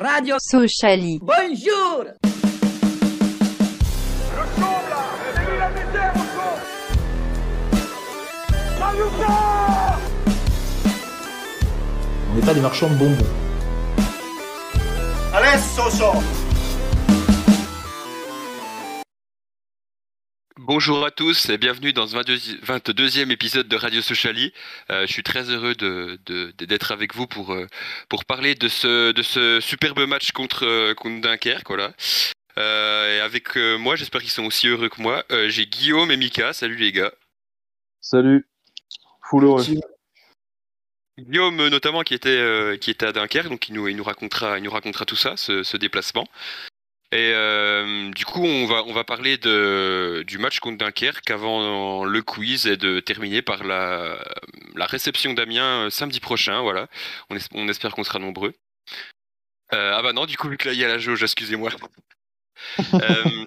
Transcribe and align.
Radio 0.00 0.36
Sociali. 0.40 1.20
Bonjour 1.22 2.04
On 12.30 12.34
n'est 12.34 12.42
pas 12.42 12.54
des 12.54 12.60
marchands 12.60 12.88
de 12.88 12.94
bonbons. 12.94 13.24
Bonjour 20.66 21.04
à 21.04 21.10
tous 21.10 21.50
et 21.50 21.58
bienvenue 21.58 21.92
dans 21.92 22.06
ce 22.06 22.16
22e 22.16 23.30
épisode 23.30 23.68
de 23.68 23.76
Radio 23.76 24.00
Sociali. 24.00 24.50
Euh, 24.90 25.06
je 25.06 25.12
suis 25.12 25.22
très 25.22 25.50
heureux 25.50 25.74
de, 25.74 26.18
de- 26.24 26.52
d'être 26.64 26.90
avec 26.90 27.14
vous 27.14 27.26
pour, 27.26 27.52
euh, 27.52 27.66
pour 28.08 28.24
parler 28.24 28.54
de 28.54 28.68
ce, 28.68 29.12
de 29.12 29.22
ce 29.22 29.60
superbe 29.60 30.00
match 30.06 30.32
contre, 30.32 30.64
euh, 30.64 30.94
contre 30.94 31.20
Dunkerque. 31.20 31.66
Voilà. 31.68 31.92
Euh, 32.56 33.14
et 33.16 33.20
avec 33.20 33.58
euh, 33.58 33.76
moi, 33.76 33.94
j'espère 33.96 34.22
qu'ils 34.22 34.30
sont 34.30 34.44
aussi 34.44 34.66
heureux 34.68 34.88
que 34.88 35.02
moi, 35.02 35.22
euh, 35.32 35.50
j'ai 35.50 35.66
Guillaume 35.66 36.10
et 36.10 36.16
Mika. 36.16 36.54
Salut 36.54 36.76
les 36.76 36.92
gars. 36.92 37.12
Salut. 38.00 38.46
Full 39.28 39.44
heureux. 39.44 39.64
Guillaume 41.18 41.68
notamment 41.68 42.02
qui 42.02 42.14
était, 42.14 42.30
euh, 42.30 42.78
qui 42.78 42.90
était 42.90 43.06
à 43.06 43.12
Dunkerque, 43.12 43.48
donc 43.50 43.68
il 43.68 43.74
nous, 43.74 43.86
il 43.86 43.96
nous, 43.96 44.02
racontera, 44.02 44.56
il 44.58 44.64
nous 44.64 44.70
racontera 44.70 45.04
tout 45.04 45.14
ça, 45.14 45.36
ce, 45.36 45.62
ce 45.62 45.76
déplacement. 45.76 46.26
Et 47.14 47.30
euh, 47.32 48.10
du 48.10 48.24
coup, 48.24 48.42
on 48.44 48.66
va, 48.66 48.82
on 48.88 48.92
va 48.92 49.04
parler 49.04 49.38
de, 49.38 50.24
du 50.26 50.36
match 50.38 50.58
contre 50.58 50.78
Dunkerque 50.78 51.30
avant 51.30 52.04
le 52.04 52.22
quiz 52.22 52.66
et 52.66 52.76
de 52.76 52.98
terminer 52.98 53.40
par 53.40 53.62
la, 53.62 54.18
la 54.74 54.86
réception 54.86 55.32
d'Amiens 55.32 55.86
euh, 55.86 55.90
samedi 55.90 56.18
prochain. 56.18 56.60
Voilà. 56.62 56.88
On, 57.30 57.36
es- 57.36 57.48
on 57.52 57.68
espère 57.68 57.92
qu'on 57.92 58.02
sera 58.02 58.18
nombreux. 58.18 58.52
Euh, 59.72 59.92
ah 59.94 60.02
bah 60.02 60.12
non, 60.12 60.26
du 60.26 60.36
coup, 60.36 60.48
vu 60.48 60.56
que 60.56 60.66
là, 60.66 60.74
il 60.74 60.80
y 60.80 60.84
a 60.84 60.88
la 60.88 60.98
jauge, 60.98 61.22
excusez-moi. 61.22 61.70
Euh, 62.94 63.44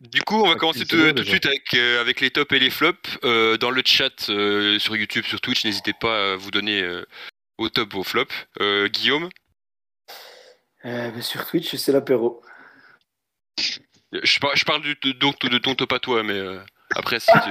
du 0.00 0.20
coup, 0.22 0.36
on 0.42 0.46
va 0.46 0.52
Ah, 0.52 0.58
commencer 0.58 0.84
tout, 0.84 1.12
de 1.12 1.22
suite 1.24 1.46
avec, 1.46 1.72
avec 1.74 2.20
les 2.20 2.30
tops 2.30 2.52
et 2.54 2.58
les 2.58 2.68
flops. 2.70 3.18
Dans 3.22 3.70
le 3.70 3.82
chat 3.84 4.20
sur 4.20 4.94
YouTube, 4.96 5.24
sur 5.24 5.40
Twitch, 5.40 5.64
n'hésitez 5.64 5.94
pas 5.94 6.32
à 6.32 6.36
vous 6.36 6.50
donner 6.50 6.86
au 7.58 7.70
top, 7.70 7.94
au 7.94 8.04
flop. 8.04 8.26
Guillaume, 8.88 9.30
Euh, 10.84 11.10
bah, 11.10 11.22
sur 11.22 11.46
Twitch, 11.46 11.74
c'est 11.76 11.92
l'apéro. 11.92 12.42
je, 14.12 14.38
par- 14.40 14.54
je 14.54 14.64
parle 14.64 14.82
du, 14.82 14.94
de, 15.02 15.12
donc 15.12 15.38
de 15.40 15.58
ton 15.58 15.74
top 15.74 15.92
à 15.92 15.98
toi, 15.98 16.22
mais 16.22 16.38
euh, 16.38 16.60
après, 16.94 17.20
si 17.20 17.30
tu- 17.32 17.50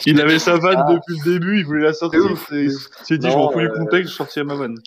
Il 0.06 0.20
avait 0.20 0.38
sa 0.38 0.56
vanne 0.58 0.82
Ah. 0.86 0.92
depuis 0.94 1.18
le 1.18 1.24
début, 1.32 1.58
il 1.58 1.64
voulait 1.66 1.82
la 1.84 1.92
sortir. 1.92 2.20
Il 2.52 2.70
s'est 2.72 3.18
dit, 3.18 3.30
je 3.30 3.36
m'en 3.36 3.50
fous 3.52 3.60
du 3.60 3.66
euh, 3.66 3.74
contexte, 3.78 4.12
je 4.12 4.16
sortirai 4.16 4.44
ma 4.44 4.54
vanne. 4.54 4.78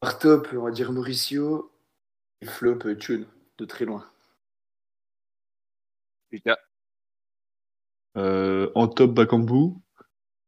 Par 0.00 0.18
top, 0.18 0.48
on 0.52 0.62
va 0.62 0.70
dire 0.70 0.92
Mauricio. 0.92 1.70
Et 2.40 2.46
flop, 2.46 2.78
Tune, 3.00 3.26
de 3.58 3.64
très 3.64 3.84
loin. 3.84 4.08
Euh, 8.16 8.70
en 8.74 8.88
top, 8.88 9.12
Bakambu. 9.12 9.74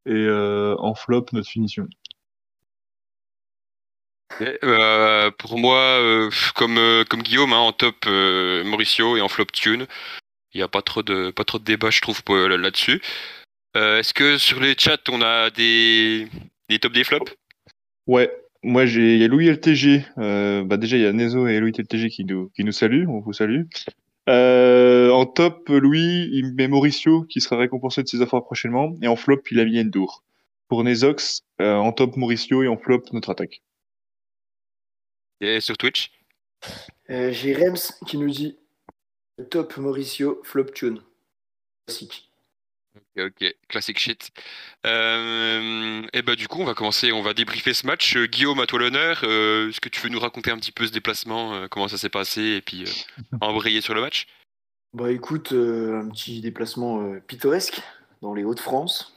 Et 0.07 0.13
euh, 0.13 0.77
en 0.79 0.95
flop, 0.95 1.27
notre 1.33 1.49
finition. 1.49 1.87
Euh, 4.43 5.31
pour 5.39 5.59
moi, 5.59 5.79
euh, 5.79 6.31
comme, 6.55 6.79
euh, 6.79 7.05
comme 7.05 7.23
Guillaume, 7.23 7.53
hein, 7.53 7.59
en 7.59 7.73
top 7.73 8.07
Mauricio 8.07 9.17
et 9.17 9.21
en 9.21 9.29
flop 9.29 9.47
Tune. 9.53 9.87
Il 10.53 10.59
n'y 10.59 10.63
a 10.63 10.69
pas 10.69 10.83
trop 10.83 11.03
de 11.03 11.31
pas 11.31 11.45
trop 11.45 11.59
de 11.59 11.65
débat, 11.65 11.91
je 11.91 12.01
trouve, 12.01 12.23
là-dessus. 12.29 13.01
Est-ce 13.75 14.13
que 14.13 14.37
sur 14.37 14.59
les 14.61 14.75
chats, 14.77 14.99
on 15.09 15.23
a 15.23 15.51
des, 15.51 16.27
des 16.69 16.79
tops 16.81 16.93
des 16.95 17.05
flops? 17.05 17.33
Ouais, 18.09 18.31
moi, 18.65 18.85
il 18.85 19.19
y 19.19 19.25
a 19.25 19.29
Louis 19.29 19.49
LTG. 19.49 20.07
Bah, 20.17 20.77
déjà, 20.77 20.97
il 20.97 21.03
y 21.03 21.07
a 21.07 21.13
Nezo 21.13 21.47
et 21.47 21.61
Louis 21.61 21.71
LTG 21.71 22.09
qui 22.11 22.25
nous, 22.25 22.51
qui 22.57 22.65
nous 22.65 22.73
saluent. 22.73 23.07
On 23.07 23.21
vous 23.21 23.33
salue. 23.33 23.63
En 24.27 25.25
top, 25.27 25.69
Louis, 25.69 26.29
il 26.33 26.55
met 26.55 26.67
Mauricio, 26.67 27.23
qui 27.23 27.41
sera 27.41 27.57
récompensé 27.57 28.03
de 28.03 28.09
ses 28.09 28.21
efforts 28.21 28.45
prochainement. 28.45 28.97
Et 29.03 29.07
en 29.07 29.17
flop, 29.17 29.43
il 29.53 29.61
a 29.61 29.65
mis 29.65 29.81
Endur. 29.81 30.25
Pour 30.67 30.83
Nezox, 30.83 31.43
en 31.61 31.93
top, 31.93 32.17
Mauricio. 32.17 32.65
Et 32.65 32.69
en 32.69 32.77
flop, 32.77 33.05
notre 33.13 33.31
attaque. 33.31 33.63
Et 35.41 35.61
sur 35.61 35.77
Twitch 35.77 36.11
Euh, 37.09 37.33
J'ai 37.33 37.55
Rems 37.55 37.95
qui 38.07 38.19
nous 38.19 38.31
dit 38.31 38.59
top 39.51 39.77
Mauricio, 39.79 40.41
flop 40.45 40.65
Tune. 40.65 41.03
Classique. 41.87 42.31
Ok, 42.97 43.25
ok, 43.25 43.55
classic 43.69 43.99
shit. 43.99 44.31
Euh, 44.85 46.03
et 46.13 46.23
bah 46.23 46.37
du 46.37 46.49
coup, 46.49 46.61
on 46.61 46.65
va 46.65 46.75
commencer, 46.75 47.13
on 47.13 47.23
va 47.23 47.35
débriefer 47.35 47.73
ce 47.73 47.87
match. 47.87 48.17
Euh, 48.17 48.27
Guillaume, 48.27 48.61
à 48.61 48.67
toi 48.67 48.81
l'honneur. 48.81 49.23
Est-ce 49.25 49.81
que 49.81 49.89
tu 49.89 50.01
veux 50.01 50.09
nous 50.09 50.21
raconter 50.21 50.51
un 50.51 50.59
petit 50.59 50.73
peu 50.73 50.87
ce 50.87 50.93
déplacement, 50.93 51.69
comment 51.69 51.89
ça 51.89 51.99
s'est 51.99 52.09
passé, 52.09 52.43
et 52.43 52.61
puis 52.61 52.85
euh, 52.85 53.37
embrayer 53.41 53.81
sur 53.81 53.95
le 53.95 54.01
match? 54.01 54.27
Bah 54.93 55.11
écoute, 55.11 55.53
un 55.53 56.09
petit 56.11 56.41
déplacement 56.41 57.19
pittoresque 57.21 57.81
dans 58.23 58.35
les 58.35 58.43
Hauts-de-France, 58.43 59.17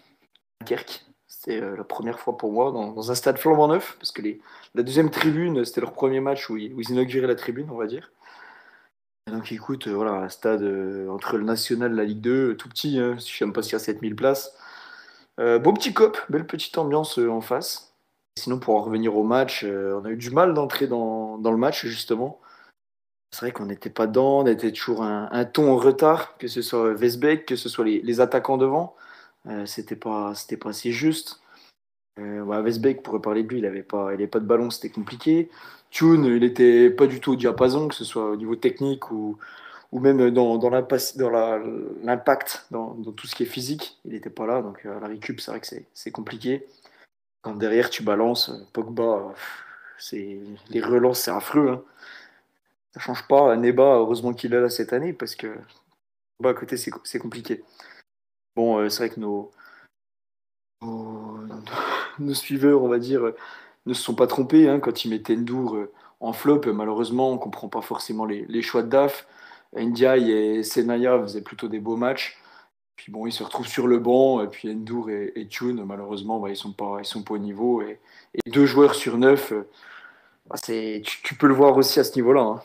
Dunkerque. 0.62 1.02
C'était 1.44 1.62
euh, 1.62 1.76
la 1.76 1.84
première 1.84 2.20
fois 2.20 2.38
pour 2.38 2.54
moi 2.54 2.72
dans, 2.72 3.12
un 3.12 3.16
stade 3.16 3.38
flambant 3.38 3.68
neuf, 3.68 3.98
parce 4.00 4.12
que 4.12 4.22
les, 4.22 4.40
la 4.76 4.84
deuxième 4.84 5.10
tribune, 5.10 5.66
c'était 5.66 5.82
leur 5.82 5.92
premier 5.92 6.22
match 6.22 6.50
où 6.50 6.56
ils, 6.56 6.90
inauguraient 6.90 7.28
la 7.28 7.36
tribune, 7.36 7.70
on 7.70 7.76
va 7.76 7.86
dire. 7.86 8.12
Donc 9.28 9.52
écoute, 9.52 9.88
euh, 9.88 9.94
voilà, 9.94 10.14
un 10.14 10.30
stade 10.30 10.62
euh, 10.62 11.10
entre 11.10 11.38
le 11.38 11.44
National 11.44 11.94
et 11.94 11.96
la 11.96 12.04
Ligue 12.06 12.22
2, 12.22 12.52
euh, 12.52 12.56
tout 12.56 12.70
petit, 12.70 12.98
hein, 12.98 13.18
je 13.18 13.44
ne 13.44 13.50
sais 13.50 13.54
pas 13.54 13.62
s'il 13.62 13.74
y 13.74 13.76
a 13.76 13.80
7000 13.80 14.16
places. 14.16 14.56
Euh, 15.40 15.60
beau 15.60 15.74
petit 15.74 15.94
cop, 15.94 16.18
belle 16.30 16.48
petite 16.48 16.78
ambiance 16.78 17.18
en 17.18 17.42
face. 17.42 17.94
Sinon, 18.40 18.60
pour 18.60 18.76
en 18.76 18.82
revenir 18.82 19.18
au 19.18 19.24
match, 19.24 19.66
on 19.66 20.06
a 20.06 20.10
eu 20.10 20.18
du 20.18 20.32
mal 20.32 20.54
d'entrer 20.54 20.88
dans, 20.88 21.38
dans 21.38 21.52
le 21.52 21.58
match, 21.58 21.86
justement. 21.86 22.40
C'est 23.32 23.42
vrai 23.42 23.52
qu'on 23.52 23.66
n'était 23.66 23.90
pas 23.90 24.08
dedans, 24.08 24.40
on 24.40 24.46
était 24.46 24.72
toujours 24.72 25.04
un, 25.04 25.46
ton 25.46 25.72
en 25.72 25.78
retard, 25.78 26.38
que 26.38 26.48
ce 26.48 26.62
soit 26.62 26.94
Vesbeck, 26.94 27.46
que 27.46 27.56
ce 27.56 27.70
soit 27.70 27.86
les 27.86 28.22
attaquants 28.22 28.58
devant. 28.58 28.96
Euh, 29.48 29.66
c'était 29.66 29.96
pas, 29.96 30.34
c'était 30.36 30.58
pas 30.58 30.70
assez 30.70 30.92
juste. 30.92 31.42
Euh, 32.20 32.62
Vesbeck, 32.62 33.04
pourrait 33.04 33.22
parler 33.22 33.44
de 33.44 33.50
lui, 33.50 33.60
il 33.60 33.66
avait 33.66 33.84
pas, 33.84 34.12
il 34.12 34.16
avait 34.16 34.28
pas 34.28 34.40
de 34.40 34.46
ballon, 34.46 34.70
c'était 34.70 34.90
compliqué. 34.90 35.50
Tune, 35.90 36.26
il 36.26 36.44
était 36.44 36.90
pas 36.90 37.08
du 37.08 37.20
tout 37.20 37.34
au 37.34 37.36
diapason, 37.36 37.88
que 37.88 37.96
ce 37.96 38.06
soit 38.06 38.32
au 38.32 38.36
niveau 38.36 38.56
technique 38.56 39.12
ou, 39.12 39.38
ou 39.92 40.00
même 40.00 40.32
dans, 40.32 40.58
dans 40.58 40.70
l'impact, 40.70 42.66
dans, 42.72 42.96
tout 43.16 43.28
ce 43.28 43.36
qui 43.36 43.44
est 43.44 43.48
physique, 43.48 44.00
il 44.06 44.14
n'était 44.14 44.30
pas 44.30 44.48
là. 44.48 44.62
Donc 44.62 44.86
euh, 44.86 45.00
la 45.00 45.08
récup, 45.08 45.40
c'est 45.40 45.52
vrai 45.52 45.60
que 45.62 45.68
c'est, 45.94 46.12
compliqué. 46.12 46.66
Quand 47.42 47.56
derrière 47.56 47.90
tu 47.90 48.04
balances, 48.04 48.50
euh, 48.50 48.66
Pogba, 48.74 49.34
c'est, 50.00 50.40
les 50.70 50.82
relances, 50.82 51.22
c'est 51.22 51.32
affreux. 51.32 51.70
hein. 51.70 51.84
Ça 52.94 53.00
change 53.02 53.28
pas. 53.28 53.56
Neba, 53.56 53.84
heureusement 53.98 54.34
qu'il 54.34 54.54
est 54.54 54.62
là 54.62 54.70
cette 54.70 54.94
année 54.94 55.14
parce 55.14 55.36
que 55.36 55.48
à 56.44 56.54
côté, 56.54 56.76
c'est 56.78 57.20
compliqué. 57.20 57.64
Bon, 58.56 58.80
euh, 58.80 58.90
c'est 58.90 59.08
vrai 59.08 59.16
que 59.16 59.20
nos, 59.20 59.52
suiveurs, 62.34 62.84
on 62.84 62.88
va 62.88 63.00
dire, 63.00 63.26
euh, 63.26 63.36
ne 63.86 63.94
se 63.94 64.02
sont 64.02 64.16
pas 64.16 64.28
trompés 64.28 64.70
hein, 64.70 64.80
quand 64.80 65.06
ils 65.06 65.10
mettaient 65.10 65.36
Ndour 65.36 65.76
euh, 65.76 65.92
en 66.20 66.34
flop. 66.34 66.62
Malheureusement, 66.74 67.32
on 67.32 67.38
comprend 67.38 67.70
pas 67.70 67.82
forcément 67.82 68.26
les, 68.26 68.62
choix 68.62 68.84
de 68.84 68.90
DAF. 68.90 69.28
Ndiaye 69.76 70.32
et 70.32 70.64
Senaya 70.64 71.20
faisaient 71.20 71.42
plutôt 71.42 71.68
des 71.68 71.80
beaux 71.80 71.98
matchs. 71.98 72.38
Puis 72.96 73.12
bon, 73.12 73.26
ils 73.26 73.34
se 73.34 73.44
retrouvent 73.44 73.68
sur 73.68 73.88
le 73.88 73.98
banc. 74.00 74.42
Et 74.44 74.48
puis 74.48 74.74
Ndour 74.74 75.10
et, 75.10 75.34
et 75.36 75.48
Tune, 75.48 75.84
malheureusement, 75.84 76.40
bah, 76.40 76.50
ils 76.50 76.54
ils 76.54 77.06
sont 77.06 77.24
pas 77.24 77.34
au 77.34 77.38
niveau. 77.40 77.82
Et, 77.82 78.00
deux 78.48 78.66
joueurs 78.66 78.96
sur 78.96 79.18
neuf, 79.18 79.54
bah, 80.48 80.58
tu, 80.60 81.36
peux 81.36 81.48
le 81.48 81.54
voir 81.54 81.78
aussi 81.78 82.00
à 82.00 82.04
ce 82.04 82.16
niveau-là. 82.16 82.42
hein. 82.42 82.62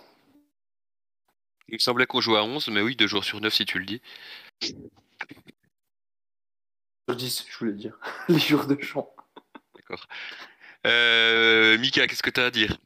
Il 1.68 1.80
semblait 1.80 2.06
qu'on 2.06 2.20
jouait 2.20 2.38
à 2.38 2.44
11, 2.44 2.68
mais 2.68 2.82
oui, 2.82 2.96
deux 2.96 3.06
jours 3.06 3.24
sur 3.24 3.40
neuf 3.40 3.54
si 3.54 3.66
tu 3.66 3.78
le 3.78 3.84
dis. 3.84 4.00
Sur 7.08 7.16
10, 7.16 7.46
je 7.48 7.58
voulais 7.58 7.72
dire. 7.72 7.98
Les 8.28 8.38
joueurs 8.38 8.66
de 8.66 8.78
champ. 8.82 9.08
D'accord. 9.74 10.06
Euh, 10.86 11.78
Mika, 11.78 12.06
qu'est-ce 12.06 12.22
que 12.22 12.28
tu 12.28 12.38
as 12.38 12.44
à 12.44 12.50
dire? 12.50 12.76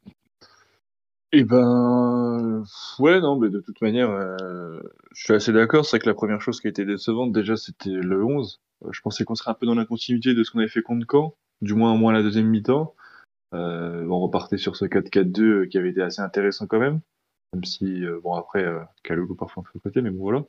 Eh 1.33 1.43
ben, 1.43 2.63
ouais, 3.01 3.21
non, 3.21 3.37
mais 3.37 3.49
de 3.49 3.59
toute 3.59 3.81
manière, 3.81 4.11
euh, 4.11 4.81
je 5.13 5.25
suis 5.25 5.33
assez 5.33 5.53
d'accord. 5.53 5.85
C'est 5.85 5.97
vrai 5.97 5.99
que 5.99 6.09
la 6.09 6.15
première 6.15 6.41
chose 6.41 6.61
qui 6.61 6.69
a 6.69 6.71
été 6.71 6.85
décevante, 6.85 7.33
déjà, 7.33 7.57
c'était 7.57 7.91
le 7.91 8.25
11. 8.25 8.61
Euh, 8.85 8.93
je 8.93 9.01
pensais 9.01 9.25
qu'on 9.25 9.35
serait 9.35 9.51
un 9.51 9.55
peu 9.55 9.67
dans 9.67 9.75
la 9.75 9.87
continuité 9.87 10.35
de 10.35 10.45
ce 10.45 10.53
qu'on 10.53 10.61
avait 10.61 10.69
fait 10.69 10.83
contre 10.83 11.05
Caen, 11.11 11.35
du 11.61 11.75
moins 11.75 11.93
au 11.93 11.97
moins 11.97 12.13
la 12.13 12.23
deuxième 12.23 12.47
mi-temps. 12.47 12.95
Euh, 13.55 14.07
on 14.07 14.21
repartait 14.21 14.57
sur 14.57 14.77
ce 14.77 14.85
4-4-2 14.85 15.41
euh, 15.41 15.67
qui 15.67 15.79
avait 15.79 15.91
été 15.91 16.01
assez 16.01 16.23
intéressant 16.23 16.69
quand 16.69 16.79
même. 16.79 17.01
Même 17.55 17.65
si, 17.65 18.05
euh, 18.05 18.21
bon, 18.23 18.35
après, 18.35 18.65
euh, 18.65 18.79
Kalulu 19.03 19.35
parfois 19.35 19.65
un 19.65 19.71
peu 19.73 19.79
de 19.81 19.83
côté, 19.83 20.01
mais 20.01 20.11
bon, 20.11 20.23
voilà. 20.23 20.45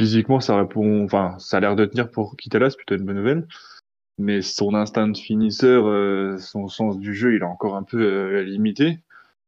Physiquement, 0.00 0.40
ça 0.40 0.56
répond, 0.56 1.04
enfin, 1.04 1.36
ça 1.38 1.58
a 1.58 1.60
l'air 1.60 1.76
de 1.76 1.84
tenir 1.84 2.10
pour 2.10 2.34
Kitalas, 2.34 2.74
plutôt 2.74 2.96
une 2.96 3.04
bonne 3.04 3.16
nouvelle. 3.16 3.46
Mais 4.16 4.40
son 4.40 4.74
instinct 4.74 5.08
de 5.08 5.16
finisseur, 5.18 5.86
euh, 5.86 6.38
son 6.38 6.68
sens 6.68 6.98
du 6.98 7.14
jeu, 7.14 7.34
il 7.34 7.42
est 7.42 7.44
encore 7.44 7.76
un 7.76 7.82
peu 7.82 8.00
euh, 8.00 8.42
limité. 8.42 9.00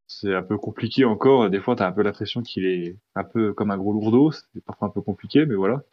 C'est 0.08 0.34
un 0.34 0.42
peu 0.42 0.58
compliqué 0.58 1.06
encore. 1.06 1.48
Des 1.48 1.58
fois, 1.58 1.74
tu 1.74 1.82
un 1.82 1.92
peu 1.92 2.02
l'impression 2.02 2.42
qu'il 2.42 2.66
est 2.66 2.98
un 3.14 3.24
peu 3.24 3.54
comme 3.54 3.70
un 3.70 3.78
gros 3.78 3.94
lourdeau. 3.94 4.30
C'est 4.30 4.62
parfois 4.62 4.88
un 4.88 4.90
peu 4.90 5.00
compliqué, 5.00 5.46
mais 5.46 5.54
voilà. 5.54 5.84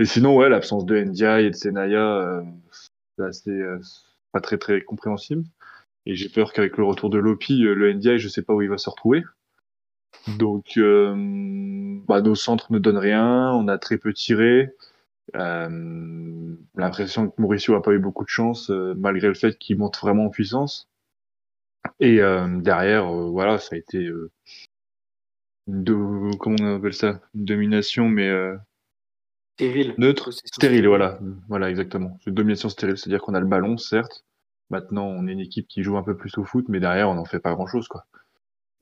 Et 0.00 0.04
sinon, 0.04 0.36
ouais, 0.36 0.48
l'absence 0.48 0.84
de 0.84 0.96
Ndiaye 0.96 1.46
et 1.46 1.50
de 1.50 1.54
Senaya, 1.54 2.00
euh, 2.00 2.42
c'est 3.30 3.62
pas 4.32 4.40
très 4.40 4.58
très 4.58 4.82
compréhensible. 4.82 5.44
Et 6.06 6.16
j'ai 6.16 6.28
peur 6.28 6.52
qu'avec 6.52 6.76
le 6.76 6.82
retour 6.82 7.08
de 7.08 7.18
Lopi, 7.18 7.60
le 7.60 7.92
NDI, 7.92 8.18
je 8.18 8.26
sais 8.26 8.42
pas 8.42 8.52
où 8.52 8.62
il 8.62 8.68
va 8.68 8.78
se 8.78 8.90
retrouver. 8.90 9.22
Donc, 10.38 10.76
euh, 10.76 11.14
bah, 12.06 12.20
nos 12.20 12.34
centres 12.34 12.72
ne 12.72 12.78
donnent 12.78 12.98
rien, 12.98 13.52
on 13.52 13.68
a 13.68 13.78
très 13.78 13.98
peu 13.98 14.12
tiré. 14.12 14.70
Euh, 15.36 16.54
L'impression 16.76 17.28
que 17.28 17.40
Mauricio 17.40 17.74
a 17.74 17.82
pas 17.82 17.92
eu 17.92 17.98
beaucoup 17.98 18.24
de 18.24 18.28
chance, 18.28 18.70
euh, 18.70 18.94
malgré 18.96 19.28
le 19.28 19.34
fait 19.34 19.58
qu'il 19.58 19.78
monte 19.78 19.98
vraiment 19.98 20.26
en 20.26 20.30
puissance. 20.30 20.88
Et 22.00 22.20
euh, 22.20 22.46
derrière, 22.60 23.06
euh, 23.12 23.30
voilà, 23.30 23.58
ça 23.58 23.74
a 23.74 23.78
été 23.78 24.08
de, 25.66 26.36
comment 26.38 26.56
on 26.60 26.76
appelle 26.76 26.94
ça, 26.94 27.20
une 27.34 27.44
domination, 27.44 28.08
mais 28.08 28.30
Stérile. 29.56 29.94
neutre, 29.98 30.30
stérile, 30.32 30.86
voilà, 30.86 31.18
voilà, 31.48 31.70
exactement. 31.70 32.18
C'est 32.20 32.30
une 32.30 32.36
domination 32.36 32.68
stérile, 32.68 32.96
c'est-à-dire 32.96 33.20
qu'on 33.20 33.34
a 33.34 33.40
le 33.40 33.46
ballon, 33.46 33.76
certes. 33.76 34.24
Maintenant, 34.70 35.06
on 35.06 35.26
est 35.26 35.32
une 35.32 35.40
équipe 35.40 35.68
qui 35.68 35.82
joue 35.82 35.96
un 35.96 36.02
peu 36.02 36.16
plus 36.16 36.36
au 36.38 36.44
foot, 36.44 36.64
mais 36.68 36.80
derrière, 36.80 37.10
on 37.10 37.14
n'en 37.14 37.24
fait 37.24 37.40
pas 37.40 37.54
grand-chose, 37.54 37.88
quoi 37.88 38.06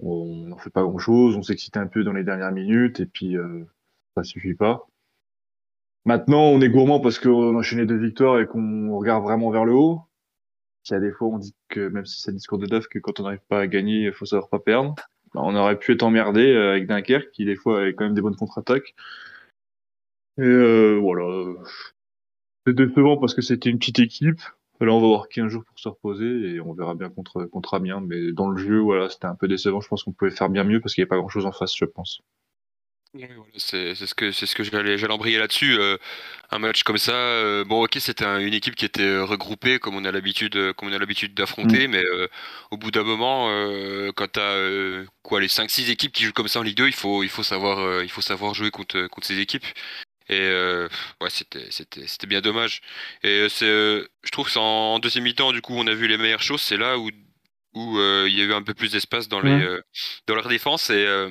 on 0.02 0.46
n'en 0.48 0.56
fait 0.56 0.70
pas 0.70 0.82
grand 0.82 0.98
chose, 0.98 1.36
on 1.36 1.42
s'excite 1.42 1.76
un 1.76 1.86
peu 1.86 2.04
dans 2.04 2.12
les 2.12 2.24
dernières 2.24 2.52
minutes 2.52 3.00
et 3.00 3.06
puis 3.06 3.36
euh, 3.36 3.64
ça 4.16 4.24
suffit 4.24 4.54
pas. 4.54 4.86
Maintenant, 6.04 6.44
on 6.44 6.60
est 6.60 6.70
gourmand 6.70 7.00
parce 7.00 7.18
qu'on 7.18 7.56
enchaîné 7.56 7.84
deux 7.84 7.98
victoires 7.98 8.40
et 8.40 8.46
qu'on 8.46 8.96
regarde 8.96 9.22
vraiment 9.22 9.50
vers 9.50 9.64
le 9.64 9.74
haut. 9.74 10.02
Il 10.88 10.92
y 10.94 10.96
a 10.96 11.00
des 11.00 11.12
fois, 11.12 11.28
on 11.28 11.38
dit 11.38 11.54
que 11.68 11.88
même 11.88 12.06
si 12.06 12.20
c'est 12.20 12.30
le 12.30 12.38
discours 12.38 12.58
de 12.58 12.66
Duff 12.66 12.88
que 12.88 12.98
quand 12.98 13.20
on 13.20 13.24
n'arrive 13.24 13.44
pas 13.48 13.60
à 13.60 13.66
gagner, 13.66 14.06
il 14.06 14.12
faut 14.12 14.24
savoir 14.24 14.48
pas 14.48 14.58
perdre. 14.58 14.94
Bah, 15.34 15.42
on 15.44 15.54
aurait 15.54 15.78
pu 15.78 15.92
être 15.92 16.02
emmerdé 16.02 16.52
euh, 16.52 16.72
avec 16.72 16.86
Dunkerque 16.86 17.30
qui 17.32 17.44
des 17.44 17.54
fois 17.56 17.82
avait 17.82 17.94
quand 17.94 18.04
même 18.04 18.14
des 18.14 18.22
bonnes 18.22 18.36
contre-attaques. 18.36 18.94
Et 20.38 20.42
euh, 20.42 20.98
voilà, 21.00 21.52
c'est 22.66 22.74
décevant 22.74 23.18
parce 23.18 23.34
que 23.34 23.42
c'était 23.42 23.68
une 23.68 23.78
petite 23.78 23.98
équipe. 23.98 24.40
Là, 24.80 24.92
on 24.92 25.00
va 25.00 25.06
avoir 25.06 25.28
15 25.28 25.48
jours 25.48 25.64
pour 25.64 25.78
se 25.78 25.88
reposer 25.88 26.54
et 26.54 26.60
on 26.60 26.72
verra 26.72 26.94
bien 26.94 27.10
contre, 27.10 27.44
contre 27.44 27.74
Amiens. 27.74 28.00
Mais 28.00 28.32
dans 28.32 28.48
le 28.48 28.56
jeu, 28.56 28.78
voilà, 28.78 29.10
c'était 29.10 29.26
un 29.26 29.34
peu 29.34 29.46
décevant. 29.46 29.80
Je 29.80 29.88
pense 29.88 30.04
qu'on 30.04 30.12
pouvait 30.12 30.30
faire 30.30 30.48
bien 30.48 30.64
mieux 30.64 30.80
parce 30.80 30.94
qu'il 30.94 31.02
n'y 31.02 31.04
avait 31.04 31.10
pas 31.10 31.18
grand 31.18 31.28
chose 31.28 31.46
en 31.46 31.52
face, 31.52 31.76
je 31.76 31.84
pense. 31.84 32.22
Oui, 33.12 33.24
voilà, 33.26 33.50
c'est 33.56 33.96
ce 33.96 34.14
que 34.14 34.30
c'est 34.30 34.46
ce 34.46 34.54
que 34.54 34.62
j'allais 34.62 34.96
j'allais 34.96 35.12
embrayer 35.12 35.36
là-dessus. 35.36 35.76
Euh, 35.80 35.96
un 36.52 36.60
match 36.60 36.84
comme 36.84 36.96
ça, 36.96 37.12
euh, 37.12 37.64
bon 37.64 37.82
ok, 37.82 37.96
c'était 37.98 38.24
un, 38.24 38.38
une 38.38 38.54
équipe 38.54 38.76
qui 38.76 38.84
était 38.84 39.02
euh, 39.02 39.24
regroupée 39.24 39.80
comme 39.80 39.96
on 39.96 40.04
a 40.04 40.12
l'habitude 40.12 40.72
comme 40.74 40.90
on 40.90 40.92
a 40.92 40.98
l'habitude 40.98 41.34
d'affronter, 41.34 41.88
mais 41.88 42.04
euh, 42.04 42.28
au 42.70 42.76
bout 42.76 42.92
d'un 42.92 43.02
moment, 43.02 43.48
quand 44.14 44.28
t'as 44.32 44.54
quoi 45.22 45.40
les 45.40 45.48
5-6 45.48 45.90
équipes 45.90 46.12
qui 46.12 46.22
jouent 46.22 46.32
comme 46.32 46.46
ça 46.46 46.60
en 46.60 46.62
Ligue 46.62 46.76
2, 46.76 46.86
il 46.86 46.92
faut 46.94 47.24
il 47.24 47.28
faut 47.28 47.42
savoir 47.42 48.00
il 48.04 48.10
faut 48.10 48.20
savoir 48.20 48.54
jouer 48.54 48.70
contre 48.70 49.08
contre 49.08 49.26
ces 49.26 49.40
équipes. 49.40 49.66
Et 50.30 50.40
euh, 50.40 50.88
ouais, 51.20 51.28
c'était 51.30 52.26
bien 52.28 52.40
dommage. 52.40 52.80
Et 53.24 53.40
euh, 53.42 53.48
c'est 53.50 53.66
euh, 53.66 54.06
je 54.24 54.30
trouve 54.30 54.46
que 54.46 54.52
c'est 54.52 54.58
en, 54.60 54.94
en 54.94 54.98
deuxième 55.00 55.24
mi-temps 55.24 55.52
du 55.52 55.60
coup 55.62 55.74
on 55.76 55.86
a 55.88 55.94
vu 55.94 56.06
les 56.08 56.16
meilleures 56.18 56.42
choses. 56.42 56.62
C'est 56.62 56.76
là 56.78 56.98
où 56.98 57.10
où 57.74 57.98
euh, 57.98 58.26
il 58.28 58.36
y 58.38 58.40
a 58.42 58.44
eu 58.44 58.52
un 58.54 58.62
peu 58.62 58.74
plus 58.74 58.92
d'espace 58.92 59.28
dans 59.28 59.40
les 59.40 59.50
Ouais. 59.50 59.62
euh, 59.62 59.80
dans 60.26 60.34
leur 60.34 60.48
défense 60.48 60.90
et 60.90 61.06
euh, 61.06 61.30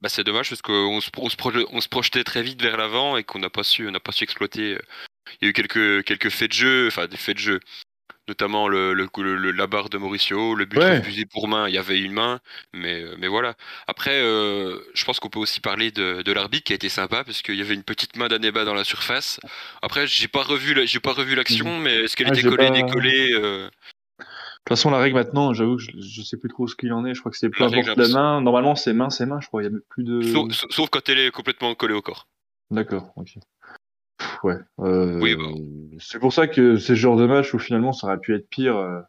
bah, 0.00 0.08
c'est 0.08 0.24
dommage 0.24 0.48
parce 0.50 0.62
qu'on 0.62 1.00
se, 1.00 1.10
on 1.18 1.28
se, 1.28 1.36
proje- 1.36 1.66
on 1.70 1.80
se 1.80 1.88
projetait 1.88 2.24
très 2.24 2.42
vite 2.42 2.62
vers 2.62 2.76
l'avant 2.78 3.16
et 3.18 3.24
qu'on 3.24 3.38
n'a 3.38 3.50
pas 3.50 3.64
su 3.64 3.86
on 3.88 3.90
n'a 3.90 4.00
pas 4.00 4.12
su 4.12 4.24
exploiter. 4.24 4.78
Il 5.40 5.44
y 5.44 5.46
a 5.46 5.50
eu 5.50 5.52
quelques 5.52 6.04
quelques 6.04 6.30
faits 6.30 6.50
de 6.50 6.56
jeu, 6.56 6.86
enfin 6.88 7.06
des 7.06 7.16
faits 7.18 7.36
de 7.36 7.42
jeu, 7.42 7.60
notamment 8.28 8.68
le, 8.68 8.92
le, 8.94 9.08
le- 9.16 9.36
le- 9.36 9.50
la 9.52 9.66
barre 9.66 9.88
de 9.88 9.98
Mauricio, 9.98 10.54
le 10.54 10.64
but 10.66 10.78
Ouais. 10.78 10.98
refusé 10.98 11.24
pour 11.24 11.48
main, 11.48 11.66
il 11.68 11.74
y 11.74 11.78
avait 11.78 11.98
une 11.98 12.12
main, 12.12 12.40
mais 12.72 13.02
euh, 13.02 13.16
mais 13.18 13.26
voilà. 13.26 13.54
Après, 13.86 14.20
euh, 14.22 14.78
je 14.94 15.04
pense 15.04 15.18
qu'on 15.18 15.30
peut 15.30 15.38
aussi 15.38 15.60
parler 15.60 15.90
de, 15.90 16.22
de 16.22 16.32
l'arbitre 16.32 16.64
qui 16.64 16.72
a 16.72 16.76
été 16.76 16.88
sympa 16.88 17.24
parce 17.24 17.42
qu'il 17.42 17.56
y 17.56 17.60
avait 17.62 17.74
une 17.74 17.82
petite 17.82 18.16
main 18.16 18.28
d'Aneba 18.28 18.64
dans 18.64 18.74
la 18.74 18.84
surface. 18.84 19.40
Après, 19.82 20.06
j'ai 20.06 20.28
pas 20.28 20.42
revu 20.42 20.86
j'ai 20.86 21.00
pas 21.00 21.12
revu 21.12 21.34
l'action, 21.34 21.78
mais 21.78 22.04
est-ce 22.04 22.14
qu'elle 22.16 22.28
Ah, 22.28 22.32
était 22.34 22.42
collée, 22.42 22.56
pas- 22.68 22.70
décollée 22.70 23.32
euh, 23.32 23.66
De 23.68 24.24
toute 24.24 24.68
façon, 24.68 24.90
la 24.90 24.98
règle 24.98 25.16
maintenant, 25.16 25.54
j'avoue 25.54 25.76
que 25.76 25.82
je, 25.82 25.90
je 25.98 26.22
sais 26.22 26.36
plus 26.36 26.50
trop 26.50 26.66
ce 26.68 26.76
qu'il 26.76 26.92
en 26.92 27.06
est. 27.06 27.14
Je 27.14 27.20
crois 27.20 27.32
que 27.32 27.38
c'est 27.38 27.48
peu 27.48 27.60
La 27.64 27.68
règle, 27.70 27.80
importe 27.90 27.98
la 27.98 28.04
j'ai 28.04 28.12
main. 28.12 28.40
Normalement, 28.42 28.74
c'est 28.76 28.92
main, 28.92 29.08
c'est 29.10 29.24
main. 29.26 29.40
Je 29.40 29.46
crois. 29.48 29.62
Il 29.62 29.72
y 29.72 29.74
a 29.74 29.78
plus 29.88 30.04
de. 30.04 30.20
Sauf- 30.20 30.66
sauf 30.70 30.88
quand 30.90 31.08
elle 31.08 31.18
est 31.20 31.30
complètement 31.30 31.74
collée 31.74 31.94
au 31.94 32.02
corps. 32.02 32.28
D'accord. 32.70 33.12
Ok. 33.16 33.30
Pff, 34.18 34.38
Ouais. 34.44 34.56
Euh, 34.80 35.18
Oui. 35.20 35.36
C'est 36.00 36.18
pour 36.18 36.32
ça 36.32 36.46
que 36.48 36.76
c'est 36.76 36.88
ce 36.88 36.94
genre 36.94 37.16
de 37.16 37.26
match 37.26 37.54
où 37.54 37.58
finalement 37.58 37.92
ça 37.92 38.06
aurait 38.08 38.18
pu 38.18 38.34
être 38.34 38.48
pire. 38.48 38.76
euh, 38.76 39.00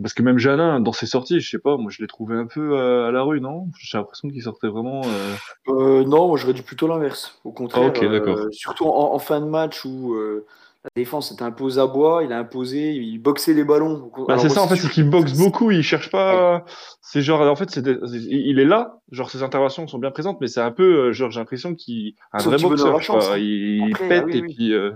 Parce 0.00 0.14
que 0.14 0.22
même 0.22 0.38
Janin, 0.38 0.80
dans 0.80 0.92
ses 0.92 1.06
sorties, 1.06 1.40
je 1.40 1.48
sais 1.50 1.58
pas, 1.58 1.76
moi 1.76 1.90
je 1.90 2.02
l'ai 2.02 2.08
trouvé 2.08 2.36
un 2.36 2.46
peu 2.46 2.76
euh, 2.78 3.08
à 3.08 3.10
la 3.12 3.22
rue, 3.22 3.40
non? 3.40 3.68
J'ai 3.78 3.96
l'impression 3.98 4.28
qu'il 4.28 4.42
sortait 4.42 4.68
vraiment. 4.68 5.02
euh, 5.04 5.34
Euh, 5.68 6.04
non, 6.04 6.28
moi 6.28 6.36
j'aurais 6.38 6.52
dit 6.54 6.62
plutôt 6.62 6.86
l'inverse. 6.88 7.38
Au 7.44 7.52
contraire, 7.52 7.92
Ah, 7.94 7.98
ok, 7.98 8.10
d'accord. 8.10 8.36
euh, 8.36 8.48
surtout 8.52 8.84
en, 8.86 9.14
en 9.14 9.18
fin 9.18 9.40
de 9.40 9.46
match 9.46 9.84
où 9.84 10.14
euh, 10.14 10.44
la 10.86 11.02
défense 11.02 11.32
était 11.32 11.42
un 11.42 11.50
peu 11.50 11.64
aux 11.64 11.78
abois, 11.78 12.22
il 12.24 12.32
a 12.32 12.38
imposé, 12.38 12.92
il 12.94 13.18
boxait 13.18 13.54
les 13.54 13.64
ballons. 13.64 14.10
Bah, 14.28 14.38
c'est 14.38 14.48
ça 14.48 14.62
en 14.62 14.68
fait, 14.68 14.76
c'est 14.76 14.88
qu'il 14.88 15.08
boxe 15.10 15.36
beaucoup, 15.36 15.70
il 15.70 15.82
cherche 15.82 16.10
pas. 16.10 16.64
C'est 17.02 17.22
genre, 17.22 17.40
en 17.42 17.56
fait, 17.56 17.78
des- 17.78 17.98
il 18.28 18.58
est 18.58 18.64
là, 18.64 19.00
genre 19.10 19.28
ses 19.30 19.42
interventions 19.42 19.86
sont 19.88 19.98
bien 19.98 20.10
présentes, 20.10 20.38
mais 20.40 20.46
c'est 20.46 20.60
un 20.60 20.70
peu, 20.70 21.08
euh, 21.08 21.12
genre 21.12 21.30
j'ai 21.30 21.40
l'impression 21.40 21.74
qu'il 21.74 22.14
un 22.32 22.38
Son 22.38 22.50
vrai 22.50 22.58
boxeur, 22.62 23.02
chance, 23.02 23.28
hein. 23.30 23.38
Il, 23.38 23.90
Après, 23.92 24.08
pète 24.08 24.22
ah 24.22 24.26
oui, 24.26 24.36
et 24.38 24.42
oui. 24.42 24.54
puis 24.54 24.72
euh, 24.74 24.92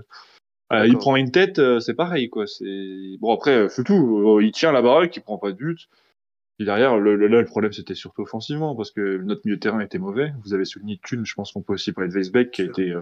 euh, 0.73 0.87
il 0.87 0.97
prend 0.97 1.15
une 1.17 1.31
tête, 1.31 1.59
euh, 1.59 1.79
c'est 1.79 1.93
pareil 1.93 2.29
quoi. 2.29 2.47
C'est 2.47 3.17
bon 3.19 3.33
après, 3.33 3.51
euh, 3.51 3.67
c'est 3.69 3.83
tout. 3.83 4.37
Euh, 4.37 4.43
Il 4.43 4.51
tient 4.51 4.71
la 4.71 4.81
baraque, 4.81 5.15
il 5.15 5.21
prend 5.21 5.37
pas 5.37 5.51
de 5.51 5.57
but. 5.57 5.89
Et 6.59 6.63
derrière, 6.63 6.97
le, 6.97 7.15
le- 7.15 7.27
là, 7.27 7.39
le 7.39 7.45
problème 7.45 7.73
c'était 7.73 7.95
surtout 7.95 8.21
offensivement 8.21 8.75
parce 8.75 8.91
que 8.91 9.17
notre 9.17 9.41
milieu 9.45 9.57
de 9.57 9.61
terrain 9.61 9.79
était 9.81 9.97
mauvais. 9.97 10.31
Vous 10.45 10.53
avez 10.53 10.63
souligné 10.65 10.99
Thune, 11.03 11.25
je 11.25 11.33
pense 11.33 11.51
qu'on 11.51 11.61
peut 11.61 11.73
aussi 11.73 11.91
parler 11.91 12.09
de 12.09 12.13
Weisbeck 12.15 12.51
qui 12.51 12.61
a 12.61 12.65
été 12.65 12.91
euh, 12.91 12.99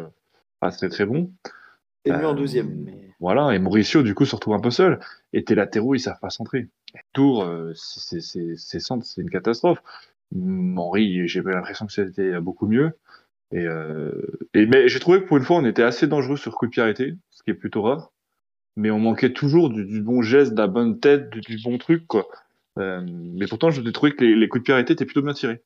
pas 0.59 0.71
très 0.71 0.89
très 0.89 1.05
bon. 1.05 1.31
C'est 2.05 2.11
mieux 2.13 2.27
en 2.27 2.33
Euh, 2.33 2.37
deuxième. 2.37 2.83
Mais... 2.83 3.09
Voilà, 3.19 3.53
et 3.53 3.59
Mauricio, 3.59 4.01
du 4.01 4.15
coup, 4.15 4.25
se 4.25 4.35
retrouve 4.35 4.53
un 4.53 4.59
peu 4.59 4.71
seul. 4.71 4.99
Et 5.33 5.43
tes 5.43 5.55
latéraux, 5.55 5.95
ils 5.95 5.99
savent 5.99 6.19
pas 6.19 6.29
centrer. 6.29 6.67
Tour, 7.13 7.43
euh, 7.43 7.73
c'est 7.75 8.79
centre, 8.79 9.05
c'est 9.05 9.21
une 9.21 9.29
catastrophe. 9.29 9.81
Henri, 10.35 11.27
j'ai 11.27 11.41
pas 11.41 11.51
l'impression 11.51 11.85
que 11.85 11.91
c'était 11.91 12.39
beaucoup 12.39 12.67
mieux. 12.67 12.91
Et, 13.51 13.65
euh, 13.65 14.11
et 14.53 14.65
mais 14.67 14.87
j'ai 14.87 14.99
trouvé 14.99 15.21
que 15.21 15.25
pour 15.27 15.37
une 15.37 15.43
fois, 15.43 15.57
on 15.57 15.65
était 15.65 15.83
assez 15.83 16.07
dangereux 16.07 16.37
sur 16.37 16.55
coup 16.55 16.67
de 16.67 16.71
pied 16.71 16.81
arrêté, 16.83 17.15
ce 17.31 17.43
qui 17.43 17.49
est 17.49 17.55
plutôt 17.55 17.81
rare. 17.81 18.11
Mais 18.77 18.91
on 18.91 18.99
manquait 18.99 19.33
toujours 19.33 19.69
du, 19.69 19.85
du 19.85 20.01
bon 20.01 20.21
geste, 20.21 20.53
de 20.53 20.59
la 20.59 20.67
bonne 20.67 20.99
tête, 20.99 21.29
du, 21.31 21.41
du 21.41 21.57
bon 21.63 21.77
truc, 21.77 22.07
quoi. 22.07 22.27
Euh, 22.77 23.01
mais 23.05 23.47
pourtant, 23.47 23.71
je 23.71 23.81
trouvé 23.89 24.15
que 24.15 24.23
les, 24.23 24.35
les 24.35 24.47
coups 24.47 24.61
de 24.61 24.65
pied 24.65 24.73
arrêtés 24.73 24.93
étaient 24.93 25.05
plutôt 25.05 25.23
bien 25.23 25.33
tirés. 25.33 25.61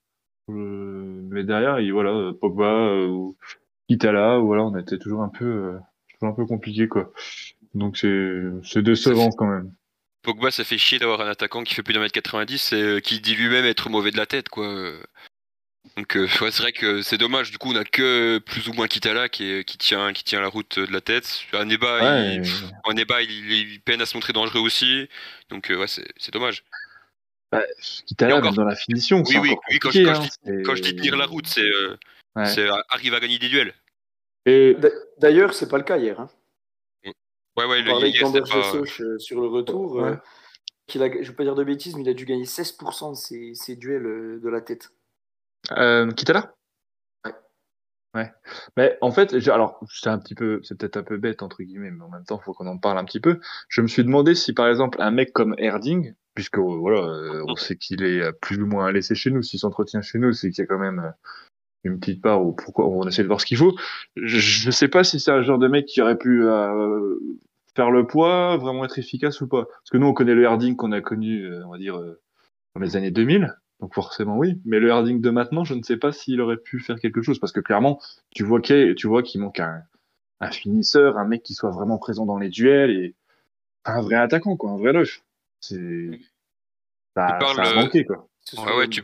Euh, 0.49 1.21
mais 1.29 1.43
derrière, 1.43 1.79
il, 1.79 1.91
voilà, 1.91 2.31
Pogba 2.39 3.05
ou 3.05 3.35
Itala, 3.89 4.39
voilà, 4.39 4.63
on 4.63 4.75
était 4.77 4.97
toujours 4.97 5.21
un 5.21 5.29
peu, 5.29 5.75
euh, 6.23 6.29
toujours 6.29 6.29
un 6.29 6.33
peu 6.33 6.45
compliqué, 6.45 6.87
quoi. 6.87 7.11
Donc 7.73 7.97
c'est 7.97 8.41
c'est 8.63 8.81
décevant 8.83 9.31
quand 9.31 9.47
même. 9.47 9.73
Pogba, 10.21 10.51
ça 10.51 10.63
fait 10.63 10.77
chier 10.77 10.99
d'avoir 10.99 11.21
un 11.21 11.27
attaquant 11.27 11.63
qui 11.63 11.73
fait 11.73 11.83
plus 11.83 11.93
d'un 11.93 11.99
mètre 11.99 12.13
90 12.13 12.71
et 12.73 12.75
euh, 12.81 12.99
qui 12.99 13.19
dit 13.19 13.35
lui-même 13.35 13.65
être 13.65 13.89
mauvais 13.89 14.11
de 14.11 14.17
la 14.17 14.25
tête, 14.25 14.47
quoi. 14.49 14.65
Euh, 14.67 15.03
Donc 15.97 16.15
euh, 16.15 16.27
ouais, 16.41 16.51
c'est 16.51 16.61
vrai 16.61 16.71
que 16.71 17.01
c'est 17.01 17.17
dommage. 17.17 17.51
Du 17.51 17.57
coup, 17.57 17.71
on 17.71 17.75
a 17.75 17.83
que 17.83 18.37
plus 18.39 18.69
ou 18.69 18.73
moins 18.73 18.87
Kitala 18.87 19.27
qui, 19.27 19.65
qui 19.65 19.77
tient 19.77 20.13
qui 20.13 20.23
tient 20.23 20.39
la 20.39 20.47
route 20.47 20.79
de 20.79 20.93
la 20.93 21.01
tête. 21.01 21.41
Aneba, 21.51 22.01
Ouais, 22.01 22.35
il, 22.35 22.43
Aneba, 22.89 23.21
il, 23.21 23.51
il 23.51 23.81
peine 23.81 24.01
à 24.01 24.05
se 24.05 24.15
montrer 24.15 24.31
dangereux 24.33 24.61
aussi. 24.61 25.09
Donc 25.49 25.71
euh, 25.71 25.77
ouais, 25.77 25.87
c'est 25.87 26.07
c'est 26.17 26.31
dommage. 26.33 26.63
Et 27.53 27.57
là, 28.25 28.37
encore- 28.37 28.53
dans 28.53 28.63
la 28.65 28.75
finition, 28.75 29.21
Oui, 29.27 29.35
oui, 29.37 29.51
encore 29.51 29.63
oui, 29.69 29.79
quand 29.79 29.89
compliqué, 29.89 30.05
je- 30.05 30.11
quand 30.11 30.23
hein, 30.23 30.27
je 30.45 30.61
Quand 30.63 30.75
je 30.75 30.81
dis 30.81 30.95
tenir 30.95 31.17
la 31.17 31.25
route, 31.25 31.45
c'est 31.47 31.61
euh, 31.61 31.97
Ouais. 32.35 32.45
c'est 32.47 32.67
euh, 32.67 32.81
arrive 32.89 33.13
à 33.13 33.19
gagner 33.19 33.37
des 33.37 33.47
duels. 33.49 33.73
Et 34.45 34.75
D'a- 34.75 34.89
D'ailleurs, 35.19 35.53
c'est 35.53 35.69
pas 35.69 35.77
le 35.77 35.83
cas 35.83 35.97
hier. 35.97 36.19
Hein. 36.19 36.29
Ouais, 37.55 37.65
ouais, 37.65 37.83
On 37.91 37.99
le, 37.99 38.07
hier, 38.07 38.31
de 38.31 38.39
pas- 38.39 39.03
euh, 39.03 39.17
sur 39.19 39.39
le 39.41 39.47
retour. 39.47 39.93
Ouais. 39.97 40.09
euh, 40.09 40.15
qu'il 40.87 41.03
a, 41.03 41.09
je 41.21 41.29
vais 41.29 41.35
pas 41.35 41.43
dire 41.43 41.55
de 41.55 41.63
bêtises, 41.63 41.95
mais 41.95 42.01
il 42.01 42.09
a 42.09 42.13
dû 42.13 42.25
gagner 42.25 42.45
16% 42.45 43.11
de 43.11 43.15
ses, 43.15 43.53
ses 43.53 43.75
duels 43.75 44.05
euh, 44.05 44.39
de 44.43 44.49
la 44.49 44.59
tête. 44.59 44.89
euh, 45.71 46.11
Kitala 46.11 46.55
Ouais. 47.25 47.33
Ouais. 48.15 48.31
Mais 48.75 48.97
en 49.01 49.11
fait, 49.11 49.33
alors 49.47 49.79
c'est 49.89 50.09
un 50.09 50.17
petit 50.19 50.35
peu, 50.35 50.59
c'est 50.63 50.77
peut-être 50.77 50.97
un 50.97 51.03
peu 51.03 51.17
bête 51.17 51.41
entre 51.43 51.61
guillemets, 51.63 51.91
mais 51.91 52.03
en 52.03 52.09
même 52.09 52.25
temps, 52.25 52.39
faut 52.39 52.53
qu'on 52.53 52.67
en 52.67 52.77
parle 52.79 52.97
un 52.97 53.05
petit 53.05 53.19
peu. 53.21 53.39
Je 53.69 53.81
me 53.81 53.87
suis 53.87 54.03
demandé 54.03 54.33
si 54.35 54.51
par 54.53 54.67
exemple 54.67 54.99
un 55.01 55.11
mec 55.11 55.31
comme 55.31 55.55
Erding, 55.59 56.13
puisque 56.33 56.57
voilà, 56.57 57.01
on 57.47 57.55
sait 57.55 57.77
qu'il 57.77 58.03
est 58.03 58.31
plus 58.41 58.59
ou 58.61 58.65
moins 58.65 58.91
laissé 58.91 59.13
chez 59.15 59.29
nous, 59.31 59.41
s'il 59.43 59.59
s'entretient 59.59 60.01
chez 60.01 60.17
nous, 60.19 60.33
c'est 60.33 60.49
qu'il 60.49 60.63
y 60.63 60.65
a 60.65 60.67
quand 60.67 60.79
même 60.79 61.13
une 61.83 61.99
petite 61.99 62.21
part 62.21 62.43
où 62.45 62.53
pourquoi 62.53 62.87
on 62.87 63.07
essaie 63.07 63.23
de 63.23 63.27
voir 63.27 63.41
ce 63.41 63.45
qu'il 63.45 63.57
faut. 63.57 63.75
Je, 64.15 64.37
je 64.39 64.71
sais 64.71 64.87
pas 64.87 65.03
si 65.03 65.19
c'est 65.19 65.31
un 65.31 65.41
genre 65.41 65.59
de 65.59 65.67
mec 65.67 65.85
qui 65.85 66.01
aurait 66.01 66.17
pu 66.17 66.43
euh, 66.45 67.15
faire 67.75 67.91
le 67.91 68.07
poids, 68.07 68.57
vraiment 68.57 68.85
être 68.85 68.99
efficace 68.99 69.41
ou 69.41 69.47
pas. 69.47 69.65
Parce 69.65 69.89
que 69.91 69.97
nous, 69.97 70.07
on 70.07 70.13
connaît 70.13 70.35
le 70.35 70.43
Erding 70.43 70.75
qu'on 70.75 70.91
a 70.91 71.01
connu, 71.01 71.43
euh, 71.45 71.65
on 71.65 71.71
va 71.71 71.77
dire, 71.77 71.97
euh, 71.97 72.21
dans 72.75 72.81
les 72.81 72.95
années 72.95 73.11
2000. 73.11 73.55
Donc 73.79 73.95
forcément 73.95 74.37
oui, 74.37 74.61
mais 74.63 74.79
le 74.79 74.91
Harding 74.91 75.19
de 75.19 75.29
maintenant, 75.29 75.65
je 75.65 75.73
ne 75.73 75.83
sais 75.83 75.97
pas 75.97 76.13
s'il 76.13 76.39
aurait 76.39 76.55
pu 76.57 76.79
faire 76.79 76.97
quelque 76.99 77.21
chose 77.21 77.37
parce 77.39 77.51
que 77.51 77.59
clairement, 77.59 77.99
tu 78.29 78.45
vois 78.45 78.61
qu'il 78.61 78.95
tu 78.95 79.07
vois 79.07 79.23
qu'il 79.23 79.41
manque 79.41 79.59
un, 79.59 79.81
un 80.39 80.51
finisseur, 80.51 81.17
un 81.17 81.25
mec 81.27 81.43
qui 81.43 81.53
soit 81.53 81.71
vraiment 81.71 81.97
présent 81.97 82.25
dans 82.25 82.37
les 82.37 82.47
duels 82.47 82.91
et 82.91 83.15
un 83.83 83.99
vrai 83.99 84.15
attaquant 84.15 84.55
quoi, 84.55 84.71
un 84.71 84.77
vrai 84.77 84.93
neuf. 84.93 85.21
C'est 85.59 86.11
ça, 87.13 87.39
ça 87.55 87.61
a 87.63 87.75
manqué 87.75 88.05
quoi. 88.05 88.29
Sur- 88.45 88.63
ouais, 88.77 88.87
tu, 88.87 89.03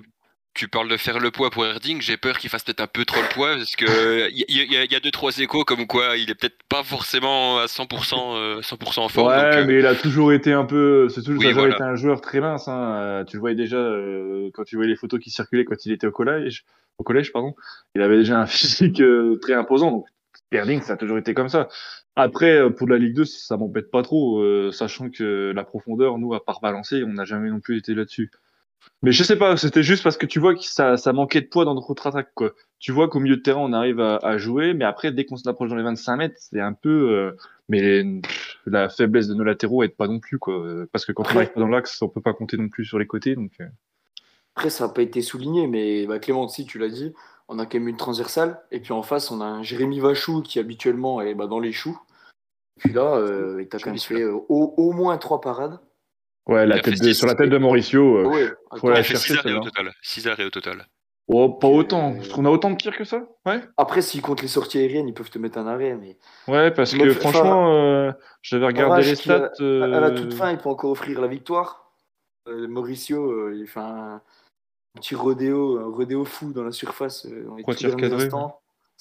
tu 0.54 0.68
parles 0.68 0.90
de 0.90 0.98
faire 0.98 1.20
le 1.20 1.32
poids 1.32 1.50
pour 1.50 1.66
Erding, 1.66 2.02
j'ai 2.02 2.18
peur 2.18 2.38
qu'il 2.38 2.50
fasse 2.50 2.64
peut-être 2.64 2.82
un 2.82 2.88
peu 2.88 3.06
trop 3.06 3.22
le 3.22 3.28
poids 3.30 3.56
parce 3.56 3.76
que 3.76 4.30
il 4.32 4.46
y, 4.50 4.92
y, 4.92 4.96
a 4.96 5.00
deux 5.00 5.12
trois 5.12 5.38
échos 5.38 5.64
comme 5.64 5.88
quoi 5.88 6.18
il 6.18 6.30
est 6.30 6.36
peut-être 6.36 6.58
pas 6.68 6.84
forcément 6.84 7.60
à 7.60 7.66
100% 7.66 8.62
100% 8.62 9.00
en 9.00 9.08
forme. 9.10 9.28
Ouais, 9.28 9.66
mais 9.66 9.80
il 9.80 9.86
a 9.86 9.96
toujours 9.96 10.34
été 10.34 10.52
un 10.52 10.66
peu, 10.66 11.08
c'est 11.10 11.22
toujours, 11.22 11.44
oui, 11.44 11.50
été 11.50 11.84
un 11.84 11.96
joueur 11.96 12.22
très 12.22 12.40
mince. 12.40 12.68
Hein. 12.68 13.24
Tu 13.28 13.38
le 13.38 13.40
voyais 13.40 13.56
déjà 13.56 13.78
quand 14.54 14.64
tu 14.64 14.76
voyais 14.76 14.90
les 14.90 14.98
photos 14.98 15.20
qui 15.20 15.30
circulaient 15.30 15.66
quand 15.66 15.86
il 15.86 15.92
était 15.92 16.08
au 16.08 16.12
collège, 16.12 16.66
au 16.98 17.04
collège 17.04 17.32
pardon, 17.32 17.56
il 17.96 18.02
avait 18.02 18.18
déjà 18.18 18.40
un 18.40 18.46
physique 18.48 19.02
très 19.42 19.54
imposant. 19.54 19.92
Donc 19.92 20.06
Erding, 20.52 20.82
ça 20.82 20.94
a 20.94 20.98
toujours 20.98 21.18
été 21.18 21.34
comme 21.34 21.50
ça. 21.50 21.68
Après, 22.16 22.70
pour 22.74 22.90
la 22.90 22.98
Ligue 22.98 23.16
2, 23.16 23.26
ça 23.26 23.56
m'embête 23.56 23.90
pas 23.92 24.02
trop, 24.02 24.42
euh, 24.42 24.72
sachant 24.72 25.10
que 25.10 25.54
la 25.56 25.64
profondeur, 25.64 26.18
nous, 26.18 26.34
à 26.34 26.44
part 26.44 26.60
balancer, 26.60 27.04
on 27.04 27.14
n'a 27.14 27.24
jamais 27.24 27.50
non 27.50 27.62
plus 27.62 27.78
été 27.78 27.94
là-dessus. 27.94 28.30
Mais 29.02 29.12
je 29.12 29.24
sais 29.24 29.38
pas, 29.38 29.56
c'était 29.56 29.84
juste 29.84 30.04
parce 30.04 30.18
que 30.18 30.26
tu 30.26 30.40
vois 30.40 30.56
que 30.56 30.64
ça, 30.64 30.98
ça 30.98 31.14
manquait 31.14 31.42
de 31.42 31.48
poids 31.48 31.66
dans 31.66 31.74
notre 31.74 31.96
attaque 32.06 32.32
quoi. 32.36 32.52
Tu 32.80 32.92
vois 32.92 33.10
qu'au 33.10 33.20
milieu 33.20 33.38
de 33.38 33.42
terrain, 33.42 33.60
on 33.60 33.74
arrive 33.74 34.00
à, 34.00 34.18
à, 34.18 34.38
jouer, 34.38 34.74
mais 34.74 34.86
après, 34.86 35.12
dès 35.12 35.26
qu'on 35.26 35.36
s'approche 35.36 35.70
dans 35.70 35.76
les 35.76 35.84
25 35.84 36.16
mètres, 36.16 36.36
c'est 36.38 36.62
un 36.62 36.74
peu. 36.74 37.12
Euh, 37.12 37.38
mais 37.68 38.04
la 38.66 38.90
faiblesse 38.90 39.28
de 39.28 39.34
nos 39.34 39.44
latéraux 39.44 39.84
aide 39.84 39.96
pas 39.96 40.08
non 40.08 40.20
plus, 40.20 40.40
quoi. 40.40 40.64
Parce 40.92 41.06
que 41.06 41.12
quand 41.12 41.24
on 41.24 41.36
arrive 41.36 41.52
pas 41.52 41.60
dans 41.60 41.68
l'axe, 41.68 42.02
on 42.02 42.08
peut 42.08 42.22
pas 42.22 42.34
compter 42.34 42.58
non 42.58 42.70
plus 42.70 42.86
sur 42.86 42.98
les 42.98 43.08
côtés, 43.08 43.36
donc. 43.36 43.52
Euh. 43.60 43.68
Après, 44.56 44.70
ça 44.70 44.88
n'a 44.88 44.94
pas 44.94 45.02
été 45.02 45.22
souligné, 45.22 45.68
mais 45.68 46.06
bah, 46.06 46.20
Clément 46.20 46.44
aussi, 46.44 46.66
tu 46.66 46.80
l'as 46.80 46.90
dit, 46.90 47.14
on 47.48 47.60
a 47.60 47.66
quand 47.66 47.80
même 47.80 47.88
une 47.88 47.98
transversale, 47.98 48.62
et 48.72 48.80
puis 48.80 48.94
en 48.94 49.04
face, 49.04 49.32
on 49.32 49.42
a 49.42 49.46
un 49.46 49.64
Jérémy 49.64 50.00
Vachou 50.00 50.42
qui 50.42 50.60
habituellement 50.60 51.22
est 51.22 51.34
bah, 51.34 51.48
dans 51.48 51.60
les 51.60 51.72
choux. 51.72 52.00
Et 52.78 52.82
puis 52.82 52.94
là, 52.94 53.16
euh, 53.16 53.62
il 53.62 53.68
t'a 53.68 53.80
quand 53.80 53.92
même 53.92 54.00
fait 54.00 54.22
euh, 54.22 54.34
au, 54.50 54.74
au 54.78 54.92
moins 54.92 55.18
trois 55.18 55.42
parades. 55.42 55.80
Ouais, 56.48 56.66
la 56.66 56.80
tête 56.80 57.00
de, 57.00 57.14
sur 57.14 57.28
la 57.28 57.36
tête 57.36 57.50
de 57.50 57.58
Mauricio, 57.58 58.18
euh, 58.18 58.26
ouais, 58.26 58.50
faut 58.78 58.90
la 58.90 59.04
chercher. 59.04 59.34
6 59.34 59.40
arrêts 59.40 59.54
au 59.54 59.60
total. 59.60 59.92
6 60.02 60.28
arrêts 60.28 60.46
au 60.46 60.50
total. 60.50 60.88
Oh, 61.28 61.50
pas 61.50 61.68
autant. 61.68 62.16
Parce 62.16 62.30
qu'on 62.30 62.46
a 62.46 62.50
autant 62.50 62.72
de 62.72 62.78
tirs 62.78 62.98
que 62.98 63.04
ça 63.04 63.28
Ouais. 63.46 63.62
Après, 63.78 64.02
s'ils 64.02 64.24
comptent 64.24 64.42
les 64.42 64.48
sorties 64.48 64.80
aériennes, 64.80 65.08
ils 65.08 65.14
peuvent 65.14 65.30
te 65.30 65.38
mettre 65.38 65.60
un 65.60 65.68
arrêt. 65.68 65.96
Mais... 65.96 66.18
Ouais, 66.48 66.72
parce 66.72 66.94
que 66.96 67.14
franchement, 67.14 67.72
euh, 67.72 68.12
j'avais 68.42 68.66
regardé 68.66 69.04
les 69.04 69.16
stats. 69.16 69.52
A, 69.60 69.84
à 69.84 70.00
la 70.00 70.12
toute 70.12 70.34
fin, 70.34 70.52
il 70.52 70.58
peut 70.58 70.70
encore 70.70 70.90
offrir 70.90 71.22
la 71.22 71.28
victoire. 71.28 71.94
Euh, 72.48 72.68
Mauricio, 72.68 73.52
il 73.52 73.68
fait 73.68 73.80
un 73.80 74.22
petit 74.96 75.14
rodéo, 75.14 75.78
un 75.78 75.96
rodéo 75.96 76.26
fou 76.26 76.52
dans 76.52 76.64
la 76.64 76.72
surface. 76.72 77.28
dans 77.28 77.56
les 77.56 77.64
tirs 77.76 77.96
cadrés 77.96 78.30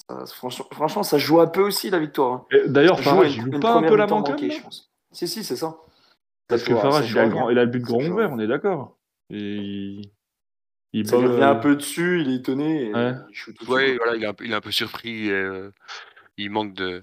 ça, 0.07 0.25
franchement, 0.27 0.67
franchement, 0.71 1.03
ça 1.03 1.19
joue 1.19 1.41
un 1.41 1.49
peu 1.49 1.63
aussi 1.63 1.91
la 1.91 1.99
victoire. 1.99 2.33
Hein. 2.53 2.59
D'ailleurs, 2.67 3.01
il 3.25 3.31
joue 3.31 3.51
pas 3.59 3.75
un 3.75 3.83
peu 3.83 3.97
la 3.97 4.07
banque 4.07 4.29
je 4.39 4.63
pense. 4.63 4.91
Si, 5.11 5.27
si, 5.27 5.43
c'est 5.43 5.57
ça. 5.57 5.79
Parce 6.49 6.65
que 6.65 6.75
Farage, 6.75 7.11
il, 7.11 7.19
a 7.19 7.25
le 7.25 7.31
grand, 7.31 7.51
il 7.51 7.59
a 7.59 7.65
le 7.65 7.71
but 7.71 7.83
grand 7.83 8.03
ouvert, 8.03 8.31
on 8.33 8.39
est 8.39 8.47
d'accord. 8.47 8.99
Et 9.31 9.37
il, 9.57 10.11
il 10.93 11.15
revient 11.15 11.45
un 11.45 11.57
peu 11.57 11.77
dessus, 11.77 12.23
il 12.23 12.31
est 12.31 12.37
étonné. 12.37 12.93
Ouais, 12.93 13.13
il, 13.29 13.35
shoot 13.35 13.55
tout 13.55 13.71
ouais 13.71 13.97
voilà, 13.99 14.17
il, 14.17 14.25
est 14.25 14.27
un 14.27 14.33
peu, 14.33 14.45
il 14.47 14.53
est 14.53 14.55
un 14.55 14.61
peu 14.61 14.71
surpris. 14.71 15.27
Et, 15.27 15.33
euh, 15.33 15.71
il 16.39 16.51
manque 16.51 16.73
de, 16.73 17.01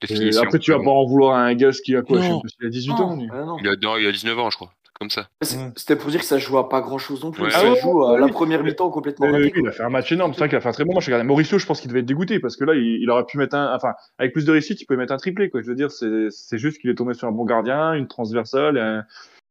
de 0.00 0.06
finition. 0.06 0.42
Après, 0.42 0.58
tu 0.58 0.70
vas 0.70 0.78
pas 0.78 0.90
en 0.90 1.04
vouloir 1.04 1.36
à 1.36 1.42
un 1.42 1.54
gars 1.54 1.70
qui 1.70 1.94
a 1.96 2.02
quoi 2.02 2.18
non. 2.18 2.40
Je 2.44 2.48
sais 2.48 2.56
pas, 2.58 2.64
Il 2.64 2.66
a 2.66 2.70
18 2.70 2.90
non. 2.90 2.96
ans. 2.96 3.18
Ah, 3.30 3.56
il, 3.60 3.68
a, 3.68 3.76
non, 3.76 3.96
il 3.98 4.06
a 4.06 4.12
19 4.12 4.38
ans, 4.38 4.50
je 4.50 4.56
crois 4.56 4.72
comme 4.98 5.10
ça. 5.10 5.28
C'était 5.42 5.96
pour 5.96 6.10
dire 6.10 6.20
que 6.20 6.26
ça 6.26 6.38
joue 6.38 6.58
à 6.58 6.68
pas 6.68 6.80
grand 6.80 6.98
chose 6.98 7.22
non 7.22 7.30
plus. 7.30 7.50
Ça 7.50 7.60
ah 7.62 7.74
joue 7.80 8.04
à 8.04 8.18
la 8.18 8.28
première 8.28 8.64
mi-temps 8.64 8.90
complètement 8.90 9.30
raté, 9.30 9.52
Il 9.54 9.68
a 9.68 9.72
fait 9.72 9.82
un 9.84 9.90
match 9.90 10.10
énorme. 10.10 10.32
C'est 10.32 10.40
vrai 10.40 10.48
qu'il 10.48 10.58
a 10.58 10.60
fait 10.60 10.68
un 10.68 10.72
très 10.72 10.84
bon 10.84 10.94
match. 10.94 11.06
Regardez, 11.06 11.24
Mauricio, 11.24 11.58
je 11.58 11.66
pense 11.66 11.80
qu'il 11.80 11.88
devait 11.88 12.00
être 12.00 12.06
dégoûté 12.06 12.40
parce 12.40 12.56
que 12.56 12.64
là, 12.64 12.74
il, 12.74 13.02
il, 13.02 13.10
aurait 13.10 13.24
pu 13.24 13.38
mettre 13.38 13.56
un. 13.56 13.74
Enfin, 13.74 13.92
avec 14.18 14.32
plus 14.32 14.44
de 14.44 14.52
réussite, 14.52 14.80
il 14.80 14.86
pouvait 14.86 14.98
mettre 14.98 15.12
un 15.12 15.18
triplé. 15.18 15.50
Quoi. 15.50 15.62
Je 15.62 15.68
veux 15.68 15.76
dire, 15.76 15.90
c'est 15.90 16.58
juste 16.58 16.80
qu'il 16.80 16.90
est 16.90 16.94
tombé 16.94 17.14
sur 17.14 17.28
un 17.28 17.32
bon 17.32 17.44
gardien, 17.44 17.94
une 17.94 18.08
transversale, 18.08 18.76
un, 18.78 19.04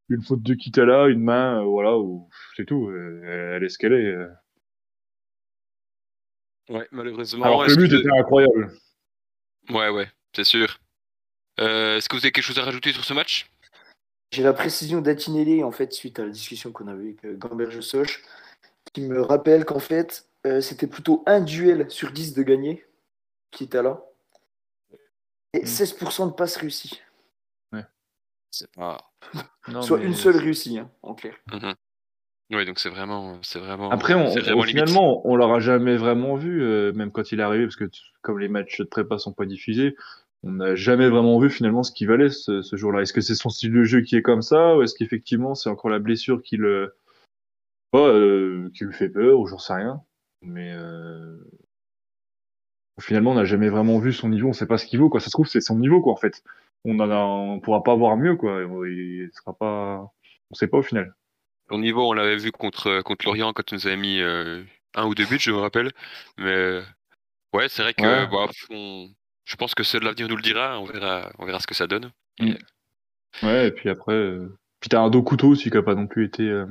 une 0.09 0.21
faute 0.21 0.41
de 0.41 0.53
Kitala, 0.53 1.07
une 1.07 1.21
main, 1.21 1.61
euh, 1.61 1.65
voilà, 1.65 1.95
c'est 2.55 2.65
tout. 2.65 2.91
Elle 2.91 3.63
est 3.63 3.69
ce 3.69 3.77
qu'elle 3.77 3.93
est. 3.93 4.05
Euh. 4.05 4.27
Ouais, 6.69 6.87
malheureusement. 6.91 7.45
Alors 7.45 7.65
que 7.65 7.71
le 7.71 7.77
but 7.77 7.93
était 7.93 8.19
incroyable. 8.19 8.71
Ouais, 9.69 9.89
ouais, 9.89 10.07
c'est 10.33 10.43
sûr. 10.43 10.79
Euh, 11.59 11.97
Est-ce 11.97 12.07
que 12.07 12.15
vous 12.15 12.23
avez 12.23 12.31
quelque 12.31 12.43
chose 12.43 12.59
à 12.59 12.63
rajouter 12.63 12.93
sur 12.93 13.03
ce 13.03 13.13
match? 13.13 13.49
J'ai 14.31 14.43
la 14.43 14.53
précision 14.53 15.01
d'Atinelli, 15.01 15.63
en 15.63 15.72
fait, 15.72 15.93
suite 15.93 16.19
à 16.19 16.25
la 16.25 16.31
discussion 16.31 16.72
qu'on 16.72 16.88
avait 16.88 17.03
avec 17.03 17.25
euh, 17.25 17.36
Gamberge 17.38 17.79
Soch, 17.81 18.24
qui 18.93 19.01
me 19.01 19.22
rappelle 19.22 19.65
qu'en 19.65 19.79
fait, 19.79 20.27
euh, 20.46 20.62
c'était 20.62 20.88
plutôt 20.88 21.24
un 21.25 21.41
duel 21.41 21.89
sur 21.89 22.12
10 22.12 22.34
de 22.34 22.43
gagné, 22.43 22.86
qui 23.51 23.65
était 23.65 23.81
là, 23.81 24.03
et 25.53 25.63
16% 25.63 26.25
mm. 26.25 26.29
de 26.29 26.34
passes 26.34 26.57
réussies. 26.57 27.01
Ouais. 27.72 27.86
C'est 28.51 28.72
pas. 28.72 29.12
Soit 29.81 30.03
une 30.03 30.15
seule 30.15 30.38
réussie, 30.38 30.77
hein, 30.77 30.91
en 31.03 31.15
clair. 31.15 31.36
Mm-hmm. 31.50 31.75
Oui, 32.51 32.65
donc 32.65 32.79
c'est 32.79 32.89
vraiment, 32.89 33.39
c'est 33.41 33.60
vraiment. 33.60 33.91
Après, 33.91 34.13
on, 34.13 34.29
vraiment 34.29 34.62
finalement, 34.63 35.27
on 35.27 35.36
l'aura 35.36 35.60
jamais 35.60 35.98
vraiment 35.98 36.36
vu, 36.36 36.63
euh, 36.63 36.93
même 36.93 37.12
quand 37.12 37.31
il 37.34 37.41
est 37.41 37.43
arrivé, 37.43 37.65
parce 37.65 37.75
que 37.75 37.89
comme 38.22 38.39
les 38.39 38.48
matchs 38.48 38.79
de 38.79 38.86
prépa 38.86 39.17
sont 39.17 39.34
pas 39.34 39.46
diffusés, 39.46 39.96
on 40.44 40.51
n'a 40.51 40.75
jamais 40.75 41.10
vraiment 41.10 41.39
vu 41.39 41.50
finalement 41.50 41.84
ce 41.84 41.91
qu'il 41.91 42.08
valait 42.08 42.29
ce, 42.29 42.62
ce 42.62 42.75
jour-là. 42.75 43.01
Est-ce 43.01 43.13
que 43.13 43.22
c'est 43.22 43.36
son 43.36 43.50
style 43.50 43.74
de 43.74 43.84
jeu 43.84 44.01
qui 44.01 44.15
est 44.15 44.22
comme 44.22 44.41
ça, 44.41 44.77
ou 44.77 44.84
est-ce 44.84 44.96
qu'effectivement 44.96 45.56
c'est 45.56 45.70
encore 45.70 45.89
la 45.89 46.00
blessure 46.00 46.41
qui 46.41 46.58
le, 46.58 46.94
euh, 47.96 48.70
qui 48.75 48.84
lui 48.86 48.94
fait 48.94 49.10
peur, 49.10 49.39
ou 49.39 49.48
j'en 49.48 49.58
sais 49.58 49.74
rien. 49.74 50.01
Mais 50.41 50.72
euh... 50.74 51.38
finalement, 53.00 53.32
on 53.32 53.36
n'a 53.36 53.46
jamais 53.46 53.70
vraiment 53.70 54.00
vu 54.00 54.13
son 54.13 54.29
niveau. 54.29 54.50
On 54.50 54.53
sait 54.53 54.67
pas 54.67 54.77
ce 54.77 54.86
qu'il 54.86 55.00
vaut. 55.00 55.10
Quoi. 55.10 55.20
Ça 55.20 55.27
se 55.27 55.32
trouve, 55.32 55.48
c'est 55.48 55.62
son 55.62 55.79
niveau, 55.79 56.01
quoi. 56.01 56.13
En 56.13 56.17
fait, 56.17 56.44
on 56.86 57.00
on 57.00 57.60
pourra 57.60 57.84
pas 57.84 57.96
voir 57.96 58.17
mieux, 58.17 58.36
quoi. 58.36 58.62
Il 58.88 59.29
sera 59.34 59.53
pas, 59.53 60.12
on 60.51 60.56
sait 60.56 60.67
pas 60.67 60.77
au 60.77 60.84
final. 60.84 61.15
Son 61.70 61.79
niveau, 61.79 62.10
on 62.10 62.13
l'avait 62.13 62.38
vu 62.38 62.51
contre 62.51 63.01
contre 63.01 63.25
Lorient 63.25 63.51
quand 63.53 63.74
on 63.74 63.75
nous 63.75 63.88
avait 63.88 63.98
mis 63.98 64.22
euh, 64.22 64.63
un 64.96 65.06
ou 65.06 65.15
deux 65.15 65.25
buts, 65.25 65.39
je 65.39 65.51
me 65.51 65.58
rappelle. 65.58 65.91
Mais 66.38 66.82
ouais, 67.53 67.67
c'est 67.67 67.82
vrai 67.82 67.94
que 67.94 68.03
ouais. 68.03 68.27
bah, 68.27 68.48
on 68.70 69.10
je 69.47 69.55
pense 69.55 69.73
que 69.73 69.83
seul 69.83 70.03
l'avenir 70.03 70.27
nous 70.27 70.35
le 70.35 70.41
dira. 70.41 70.79
On 70.79 70.85
verra, 70.85 71.31
on 71.39 71.45
verra 71.45 71.59
ce 71.59 71.67
que 71.67 71.73
ça 71.73 71.87
donne. 71.87 72.11
Mm. 72.39 72.53
Ouais, 73.43 73.67
et 73.67 73.71
puis 73.71 73.89
après, 73.89 74.13
euh... 74.13 74.57
puis 74.79 74.89
t'as 74.89 74.99
un 74.99 75.09
dos 75.09 75.23
couteau 75.23 75.47
aussi 75.47 75.71
qui 75.71 75.77
a 75.77 75.81
pas 75.81 75.95
non 75.95 76.05
plus 76.05 76.25
été. 76.25 76.43
Euh... 76.43 76.67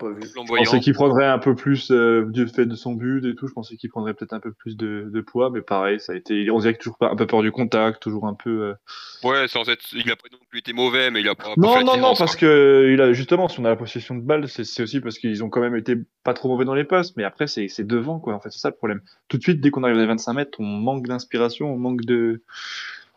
Je 0.00 0.56
pensais 0.56 0.80
qu'il 0.80 0.92
prendrait 0.92 1.26
un 1.26 1.38
peu 1.38 1.54
plus 1.54 1.90
euh, 1.90 2.24
du 2.28 2.48
fait 2.48 2.66
de 2.66 2.74
son 2.74 2.92
but 2.92 3.24
et 3.24 3.34
tout. 3.34 3.46
Je 3.46 3.52
pensais 3.52 3.76
qu'il 3.76 3.90
prendrait 3.90 4.14
peut-être 4.14 4.32
un 4.32 4.40
peu 4.40 4.52
plus 4.52 4.76
de, 4.76 5.08
de, 5.12 5.20
poids, 5.20 5.50
mais 5.50 5.62
pareil, 5.62 6.00
ça 6.00 6.12
a 6.12 6.16
été. 6.16 6.50
On 6.50 6.58
dirait 6.58 6.74
que 6.74 6.78
toujours 6.78 6.96
un 7.00 7.16
peu 7.16 7.26
peur 7.26 7.42
du 7.42 7.52
contact, 7.52 8.02
toujours 8.02 8.26
un 8.26 8.34
peu. 8.34 8.50
Euh... 8.62 9.28
Ouais, 9.28 9.46
sans 9.48 9.68
être, 9.68 9.84
il 9.92 10.10
a 10.10 10.16
pas 10.16 10.28
non 10.32 10.38
plus 10.48 10.58
été 10.58 10.72
mauvais, 10.72 11.10
mais 11.10 11.20
il 11.20 11.28
a 11.28 11.34
pas. 11.34 11.54
Non, 11.56 11.74
pas 11.74 11.84
non, 11.84 11.96
non, 11.96 12.14
parce 12.16 12.36
que 12.36 12.90
il 12.92 13.00
a 13.00 13.12
justement, 13.12 13.48
si 13.48 13.60
on 13.60 13.64
a 13.64 13.68
la 13.68 13.76
possession 13.76 14.14
de 14.14 14.22
balle, 14.22 14.48
c'est 14.48 14.82
aussi 14.82 15.00
parce 15.00 15.18
qu'ils 15.18 15.44
ont 15.44 15.50
quand 15.50 15.60
même 15.60 15.76
été 15.76 15.96
pas 16.24 16.34
trop 16.34 16.48
mauvais 16.48 16.64
dans 16.64 16.74
les 16.74 16.84
passes, 16.84 17.16
mais 17.16 17.24
après 17.24 17.46
c'est 17.46 17.86
devant 17.86 18.18
quoi. 18.18 18.34
En 18.34 18.40
fait, 18.40 18.50
c'est 18.50 18.60
ça 18.60 18.70
le 18.70 18.76
problème. 18.76 19.00
Tout 19.28 19.38
de 19.38 19.42
suite, 19.42 19.60
dès 19.60 19.70
qu'on 19.70 19.84
arrive 19.84 19.98
à 19.98 20.06
25 20.06 20.32
mètres, 20.32 20.60
on 20.60 20.64
manque 20.64 21.06
d'inspiration, 21.06 21.72
on 21.72 21.78
manque 21.78 22.02
de. 22.02 22.42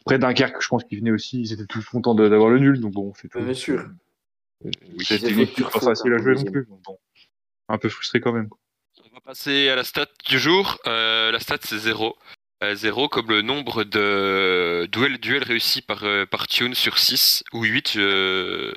Après 0.02 0.20
Dunkerque, 0.20 0.62
je 0.62 0.68
pense 0.70 0.86
qu'ils 0.86 1.00
venaient 1.00 1.12
aussi, 1.12 1.42
ils 1.42 1.52
étaient 1.52 1.66
tous 1.66 1.84
contents 1.84 2.16
d'avoir 2.16 2.50
le 2.50 2.60
nul, 2.60 2.80
donc 2.80 2.94
bon, 2.94 3.12
c'est 3.16 3.28
tout. 3.28 3.42
Bien 3.42 3.54
sûr. 3.54 3.84
Oui, 4.64 4.72
c'était 5.04 5.46
pas 5.64 5.80
facile 5.80 6.14
à 6.14 6.18
jouer 6.18 6.36
non 6.36 6.44
plus. 6.46 6.68
Bon, 6.86 6.98
un 7.70 7.78
peu 7.78 7.90
frustré 7.90 8.20
quand 8.20 8.34
même. 8.34 8.50
On 9.06 9.14
va 9.14 9.22
passer 9.22 9.70
à 9.70 9.76
la 9.76 9.84
stat 9.84 10.08
du 10.28 10.40
jour. 10.40 10.80
Euh, 10.88 11.32
la 11.32 11.40
stat 11.40 11.58
c'est 11.62 11.78
0. 11.78 12.16
0 12.74 13.04
euh, 13.04 13.08
comme 13.08 13.30
le 13.30 13.44
nombre 13.44 13.84
de 13.84 14.88
duels, 14.92 15.20
duels 15.20 15.44
réussis 15.44 15.82
par, 15.84 16.04
euh, 16.04 16.26
par 16.26 16.48
Tune 16.48 16.74
sur 16.74 16.98
6 16.98 17.44
ou 17.54 17.64
8. 17.64 17.92
Je, 17.92 18.74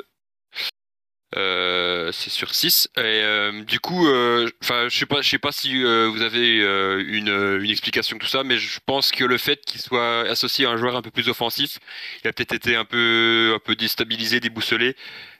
euh, 1.36 2.10
c'est 2.10 2.28
sur 2.28 2.52
6 2.56 2.88
et 2.96 3.02
euh, 3.02 3.62
du 3.62 3.78
coup 3.78 4.08
euh, 4.08 4.50
enfin 4.64 4.88
je 4.88 4.98
sais 4.98 5.06
pas 5.06 5.22
je 5.22 5.28
sais 5.28 5.38
pas 5.38 5.52
si 5.52 5.80
vous 5.80 6.22
avez 6.22 6.56
une, 6.56 7.28
une 7.62 7.70
explication 7.70 8.16
de 8.16 8.20
tout 8.20 8.26
ça 8.26 8.42
mais 8.42 8.58
je 8.58 8.80
pense 8.84 9.12
que 9.12 9.22
le 9.22 9.38
fait 9.38 9.64
qu'il 9.64 9.80
soit 9.80 10.22
associé 10.28 10.66
à 10.66 10.70
un 10.70 10.76
joueur 10.76 10.96
un 10.96 11.02
peu 11.02 11.12
plus 11.12 11.28
offensif 11.28 11.78
il 12.24 12.28
a 12.28 12.32
peut-être 12.32 12.52
été 12.52 12.74
un 12.74 12.84
peu 12.84 13.52
un 13.54 13.60
peu 13.60 13.76
déstabilisé 13.76 14.40
déboussolé 14.40 14.96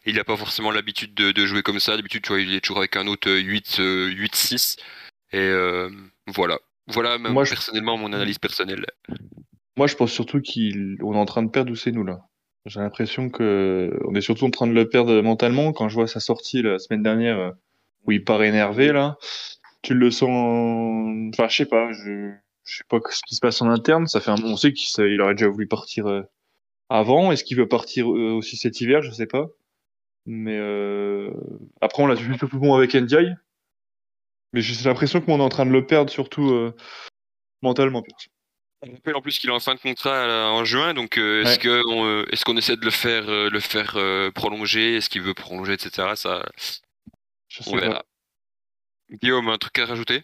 il 0.06 0.16
n'a 0.16 0.24
pas 0.24 0.36
forcément 0.36 0.70
l'habitude 0.70 1.14
de, 1.14 1.32
de, 1.32 1.46
jouer 1.46 1.62
comme 1.62 1.80
ça 1.80 1.96
d'habitude 1.96 2.22
tu 2.22 2.28
vois 2.28 2.40
il 2.40 2.54
est 2.54 2.60
toujours 2.60 2.78
avec 2.78 2.96
un 2.96 3.06
autre 3.06 3.30
8 3.30 3.76
8 3.78 4.34
6 4.34 4.76
et 5.32 5.52
voilà 6.26 6.58
voilà 6.86 7.18
moi, 7.18 7.44
personnellement 7.44 7.96
mon 7.96 8.12
analyse 8.12 8.38
personnelle 8.38 8.84
moi 9.76 9.86
je 9.86 9.94
pense 9.94 10.12
surtout 10.12 10.40
qu'on 10.40 11.14
est 11.14 11.18
en 11.18 11.26
train 11.26 11.42
de 11.42 11.50
perdre 11.50 11.74
c'est 11.74 11.92
nous 11.92 12.04
là 12.04 12.20
j'ai 12.66 12.80
l'impression 12.80 13.30
que 13.30 13.98
on 14.06 14.14
est 14.14 14.20
surtout 14.20 14.44
en 14.44 14.50
train 14.50 14.66
de 14.66 14.72
le 14.72 14.88
perdre 14.88 15.20
mentalement. 15.22 15.72
Quand 15.72 15.88
je 15.88 15.94
vois 15.94 16.06
sa 16.06 16.20
sortie 16.20 16.62
la 16.62 16.78
semaine 16.78 17.02
dernière 17.02 17.38
euh, 17.38 17.50
où 18.06 18.12
il 18.12 18.24
part 18.24 18.42
énervé 18.42 18.92
là, 18.92 19.16
tu 19.82 19.94
le 19.94 20.10
sens. 20.10 20.28
Enfin, 21.34 21.48
je 21.48 21.56
sais 21.56 21.66
pas. 21.66 21.90
Je 21.92 22.32
je 22.64 22.76
sais 22.78 22.84
pas 22.88 22.98
ce 23.10 23.22
qui 23.26 23.34
se 23.34 23.40
passe 23.40 23.62
en 23.62 23.70
interne. 23.70 24.06
Ça 24.06 24.20
fait 24.20 24.30
un... 24.30 24.42
on 24.44 24.56
sait 24.56 24.72
qu'il 24.72 25.20
aurait 25.20 25.34
déjà 25.34 25.48
voulu 25.48 25.66
partir 25.66 26.06
euh, 26.06 26.22
avant. 26.90 27.32
Est-ce 27.32 27.44
qu'il 27.44 27.56
veut 27.56 27.68
partir 27.68 28.10
euh, 28.12 28.32
aussi 28.32 28.56
cet 28.56 28.80
hiver? 28.80 29.02
Je 29.02 29.10
sais 29.10 29.26
pas. 29.26 29.48
Mais 30.32 30.56
euh... 30.56 31.32
après, 31.80 32.02
on 32.02 32.06
l'a 32.06 32.14
vu 32.14 32.36
plutôt 32.36 32.58
bon 32.58 32.74
avec 32.74 32.94
NDI. 32.94 33.34
Mais 34.52 34.60
j'ai 34.60 34.88
l'impression 34.88 35.20
qu'on 35.20 35.38
est 35.38 35.42
en 35.42 35.48
train 35.48 35.66
de 35.66 35.72
le 35.72 35.84
perdre 35.86 36.10
surtout 36.10 36.72
mentalement. 37.62 38.02
On 38.82 38.92
rappelle 38.92 39.16
en 39.16 39.20
plus 39.20 39.38
qu'il 39.38 39.50
est 39.50 39.52
en 39.52 39.60
fin 39.60 39.74
de 39.74 39.80
contrat 39.80 40.50
en 40.52 40.64
juin, 40.64 40.94
donc 40.94 41.18
euh, 41.18 41.42
est-ce 41.42 41.58
que 41.58 41.82
qu'on 41.82 42.06
euh, 42.06 42.24
est-ce 42.32 42.46
qu'on 42.46 42.56
essaie 42.56 42.76
de 42.76 42.84
le 42.84 42.90
faire 42.90 43.28
euh, 43.28 43.50
le 43.50 43.60
faire 43.60 43.98
prolonger? 44.34 44.96
Est-ce 44.96 45.10
qu'il 45.10 45.20
veut 45.20 45.34
prolonger, 45.34 45.74
etc. 45.74 46.08
Ça, 46.14 46.42
Je 47.48 47.62
on 47.66 47.76
verra. 47.76 48.04
Guillaume, 49.10 49.48
un 49.48 49.58
truc 49.58 49.78
à 49.80 49.86
rajouter? 49.86 50.22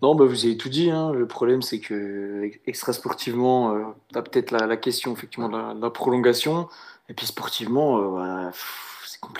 Non, 0.00 0.14
bah, 0.14 0.24
vous 0.24 0.44
avez 0.46 0.56
tout 0.56 0.68
dit. 0.68 0.90
hein. 0.90 1.12
Le 1.12 1.26
problème, 1.26 1.60
c'est 1.60 1.80
que 1.80 2.50
extra 2.66 2.92
sportivement, 2.92 3.74
euh, 3.74 3.84
tu 4.12 4.18
as 4.18 4.22
peut-être 4.22 4.50
la, 4.52 4.66
la 4.66 4.76
question 4.76 5.12
effectivement 5.12 5.48
de 5.48 5.56
la, 5.56 5.74
de 5.74 5.82
la 5.82 5.90
prolongation. 5.90 6.68
Et 7.08 7.14
puis 7.14 7.26
sportivement, 7.26 7.98
euh, 7.98 8.44
bah, 8.44 8.50
pff, 8.50 8.87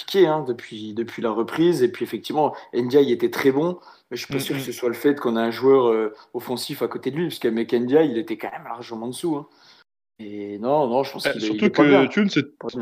compliqué 0.08 0.26
hein, 0.26 0.44
depuis, 0.46 0.94
depuis 0.94 1.22
la 1.22 1.30
reprise. 1.30 1.82
Et 1.82 1.88
puis 1.90 2.04
effectivement, 2.04 2.54
Ndiaye 2.74 3.12
était 3.12 3.30
très 3.30 3.52
bon. 3.52 3.78
Mais 4.10 4.16
je 4.16 4.24
suis 4.24 4.32
pas 4.32 4.40
sûr 4.40 4.54
Mhm. 4.54 4.60
que 4.60 4.66
ce 4.66 4.72
soit 4.72 4.88
le 4.88 4.94
fait 4.94 5.14
qu'on 5.18 5.36
a 5.36 5.42
un 5.42 5.50
joueur 5.50 5.86
euh, 5.88 6.14
offensif 6.34 6.82
à 6.82 6.88
côté 6.88 7.10
de 7.10 7.16
lui. 7.16 7.28
Parce 7.28 7.38
qu'avec 7.38 7.72
Ndiaye, 7.72 8.10
il 8.10 8.18
était 8.18 8.36
quand 8.38 8.50
même 8.50 8.64
largement 8.64 9.06
en 9.06 9.08
dessous. 9.10 9.36
hein. 9.36 9.46
Et 10.20 10.58
non, 10.58 10.88
non, 10.88 11.04
je 11.04 11.12
pense 11.12 11.26
Euh, 11.26 11.32
qu'il 11.32 11.42
surtout 11.42 11.66
est 11.66 11.70
que. 11.70 12.06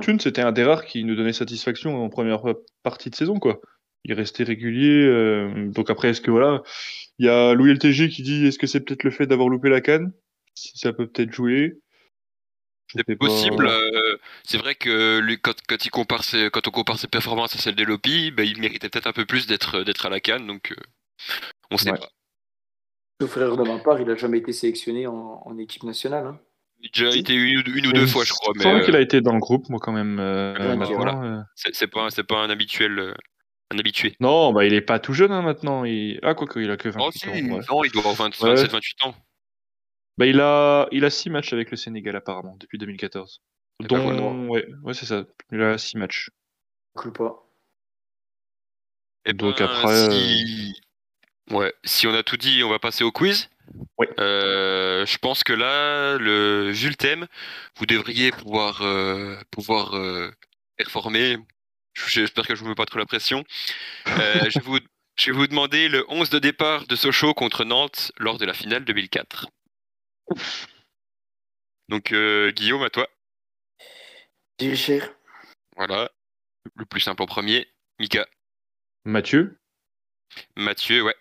Thune, 0.01 0.19
c'était 0.21 0.41
un 0.41 0.53
des 0.53 0.65
rares 0.65 0.87
qui 0.87 1.05
nous 1.05 1.15
donnait 1.17 1.35
satisfaction 1.35 2.03
en 2.03 2.09
première 2.09 2.43
partie 2.83 3.11
de 3.11 3.15
saison, 3.15 3.39
quoi. 3.39 3.61
Il 4.05 4.15
restait 4.15 4.45
régulier. 4.45 5.03
euh, 5.05 5.69
donc 5.71 5.91
après, 5.91 6.09
est-ce 6.11 6.21
que 6.23 6.31
voilà, 6.31 6.63
il 7.19 7.27
y 7.27 7.29
a 7.29 7.53
Louis 7.55 7.73
LTG 7.73 8.09
qui 8.09 8.23
dit, 8.23 8.47
est-ce 8.47 8.59
que 8.59 8.67
c'est 8.67 8.81
peut-être 8.81 9.03
le 9.05 9.11
fait 9.11 9.27
d'avoir 9.27 9.49
loupé 9.49 9.69
la 9.69 9.81
canne? 9.83 10.13
Si 10.55 10.79
ça 10.79 10.93
peut 10.95 11.07
peut-être 11.07 11.33
jouer. 11.33 11.79
Je 12.97 13.03
C'est 13.07 13.17
pas. 13.17 13.27
possible. 13.27 13.67
euh, 13.67 14.17
c'est 14.45 14.59
vrai 14.59 14.75
que 14.75 15.19
lui, 15.19 15.39
quand, 15.41 15.55
quand, 15.69 15.85
il 15.85 15.91
compare 15.91 16.25
ses, 16.25 16.51
quand 16.51 16.67
on 16.69 16.71
compare 16.71 16.99
ses 16.99 17.09
performances 17.09 17.55
à 17.55 17.59
celles 17.59 17.75
des 17.75 17.85
Lopi, 17.85 18.31
bah, 18.31 18.43
il 18.45 18.61
méritait 18.61 18.89
peut-être 18.89 19.07
un 19.07 19.13
peu 19.13 19.25
plus 19.27 19.47
d'être 19.47 19.83
d'être 19.83 20.07
à 20.07 20.11
la 20.11 20.21
canne. 20.21 20.47
Donc, 20.47 20.73
euh, 20.73 20.77
on 21.71 21.77
sait 21.79 21.91
Ouais. 21.93 21.99
pas. 21.99 22.09
Frère 23.27 23.57
de 23.57 23.63
ma 23.63 23.79
part, 23.79 23.99
il 24.01 24.11
a 24.11 24.15
jamais 24.17 24.39
été 24.39 24.53
sélectionné 24.53 25.07
en, 25.07 25.43
en 25.45 25.59
équipe 25.59 25.83
nationale. 25.85 26.27
hein. 26.27 26.41
Il 26.81 26.89
a 26.89 26.91
déjà 26.93 27.17
été 27.19 27.35
une, 27.35 27.59
ou- 27.59 27.63
une 27.79 27.87
ou 27.87 27.91
Il 27.91 27.93
deux 27.95 28.07
fois, 28.07 28.25
je 28.25 28.33
crois. 28.35 28.53
Semble 28.61 28.81
euh, 28.81 28.85
qu'il 28.85 28.95
a 28.95 29.01
été 29.01 29.23
dans 29.23 29.33
le 29.33 29.39
groupe, 29.41 29.69
moi, 29.71 29.81
quand 29.81 29.93
même. 29.93 30.19
euh, 30.21 30.53
Ouais, 30.59 30.77
maintenant, 30.77 30.97
voilà. 30.97 31.23
euh. 31.23 31.41
c'est 31.55 31.87
pas, 31.87 32.43
un 32.43 32.51
habituel, 32.51 32.99
euh, 32.99 33.15
un 33.75 33.79
habitué. 33.79 34.15
Non, 34.21 34.53
bah, 34.53 34.67
il 34.67 34.75
est 34.75 34.83
pas 34.83 34.99
tout 34.99 35.15
jeune 35.15 35.33
hein, 35.33 35.41
maintenant. 35.41 35.85
Il... 35.85 36.19
Ah, 36.23 36.35
quoi 36.35 36.47
il 36.57 36.71
a 36.71 36.77
que 36.77 36.91
28 36.91 36.99
Oh, 37.27 37.31
ans. 37.31 37.33
ouais. 37.33 37.61
non, 37.71 37.85
il 37.85 37.91
doit 37.93 38.03
avoir 38.03 38.15
20 38.17 38.43
Ouais. 38.43 38.51
27, 38.51 38.71
28 38.71 39.05
ans. 39.07 39.15
Bah, 40.19 40.27
il 40.27 40.41
a, 40.41 40.89
il 40.93 41.05
a 41.05 41.11
six 41.11 41.31
matchs 41.31 41.53
avec 41.53 41.71
le 41.71 41.77
Sénégal 41.77 42.17
apparemment 42.17 42.57
depuis 42.59 42.79
2014. 42.79 43.43
Eh 43.81 43.87
ben, 43.87 43.89
Dont, 43.89 44.03
voilà. 44.03 44.51
ouais, 44.51 44.67
ouais, 44.83 44.95
c'est 44.95 45.07
ça. 45.07 45.25
Il 45.53 45.61
a 45.63 45.77
six 45.77 45.97
matchs. 45.99 46.31
Je 47.03 47.09
ne 47.09 47.13
pas. 47.13 47.47
Et 49.27 49.33
Donc 49.33 49.59
ben, 49.59 49.67
après, 49.67 50.11
si... 50.11 50.81
Ouais, 51.51 51.73
si 51.85 52.07
on 52.07 52.15
a 52.15 52.23
tout 52.23 52.37
dit, 52.37 52.63
on 52.65 52.71
va 52.71 52.79
passer 52.79 53.05
au 53.05 53.13
quiz. 53.13 53.51
Ouais. 53.99 54.09
Euh, 54.19 55.05
je 55.05 55.19
pense 55.19 55.45
que 55.45 55.53
là, 55.53 56.17
le... 56.17 56.71
vu 56.71 56.89
le 56.89 56.95
thème, 56.95 57.27
vous 57.77 57.87
devriez 57.87 58.31
pouvoir, 58.31 58.83
euh, 58.83 59.37
pouvoir 59.51 59.95
euh, 59.95 60.31
performer. 60.77 61.37
J'espère 61.95 62.47
que 62.47 62.55
je 62.55 62.63
vous 62.63 62.69
mets 62.69 62.75
pas 62.75 62.87
trop 62.87 62.99
la 62.99 63.07
pression. 63.07 63.45
Euh, 64.09 64.15
je, 64.51 64.59
vais 64.59 64.65
vous... 64.65 64.79
je 65.19 65.31
vais 65.31 65.37
vous 65.37 65.47
demander 65.47 65.89
le 65.89 66.05
11 66.09 66.31
de 66.31 66.39
départ 66.39 66.87
de 66.87 66.97
Sochaux 66.97 67.35
contre 67.35 67.65
Nantes 67.65 68.13
lors 68.19 68.39
de 68.39 68.47
la 68.47 68.55
finale 68.55 68.85
2004. 68.85 69.49
Donc, 71.89 72.13
euh, 72.13 72.51
Guillaume, 72.53 72.83
à 72.83 72.91
toi. 72.91 73.09
Voilà. 75.77 76.11
Le 76.75 76.85
plus 76.85 77.01
simple 77.01 77.23
en 77.23 77.27
premier. 77.27 77.69
Mika. 77.99 78.27
Mathieu. 79.05 79.59
Mathieu, 80.57 81.03
ouais. 81.03 81.15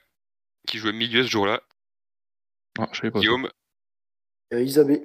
Qui 0.68 0.80
jouait 0.80 0.94
milieu 0.94 1.24
ce 1.24 1.30
jour-là. 1.30 1.62
Ah, 2.80 2.90
je 2.92 2.98
savais 2.98 3.12
pas. 3.12 3.20
Guillaume. 3.20 3.50
Euh, 4.54 4.62
Isabé. 4.64 5.04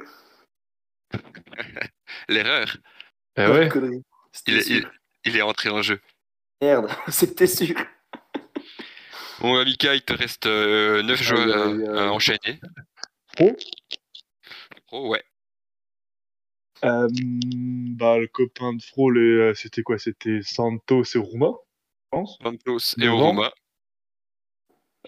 L'erreur. 2.28 2.76
Eh 3.37 3.47
ouais. 3.47 3.69
Il 4.47 4.57
il- 4.71 4.90
il 5.25 5.37
est 5.37 5.42
entré 5.42 5.69
en 5.69 5.83
jeu. 5.83 6.00
Merde, 6.62 6.88
c'était 7.09 7.47
sûr. 7.47 7.76
Bon, 9.40 9.54
bah, 9.54 9.64
Mika, 9.64 9.95
il 9.95 10.02
te 10.02 10.12
reste 10.12 10.47
9 10.47 11.09
Aïe, 11.11 11.16
joueurs 11.25 11.57
à, 11.57 11.66
aïe, 11.66 11.83
aïe. 11.87 11.99
à 11.99 12.12
enchaîner. 12.12 12.61
Pro? 13.37 13.56
Oh, 14.92 15.08
ouais. 15.08 15.22
Euh, 16.84 17.08
bah, 17.12 18.18
le 18.18 18.26
copain 18.26 18.72
de 18.72 18.82
Fro, 18.82 19.10
euh, 19.12 19.52
c'était 19.54 19.82
quoi? 19.82 19.99
C'était 19.99 20.40
Santos 20.42 21.04
et 21.14 21.18
Rouma, 21.18 21.52
je 22.04 22.08
pense. 22.10 22.38
Santos 22.42 22.94
et. 22.99 23.08
Oroma. 23.08 23.52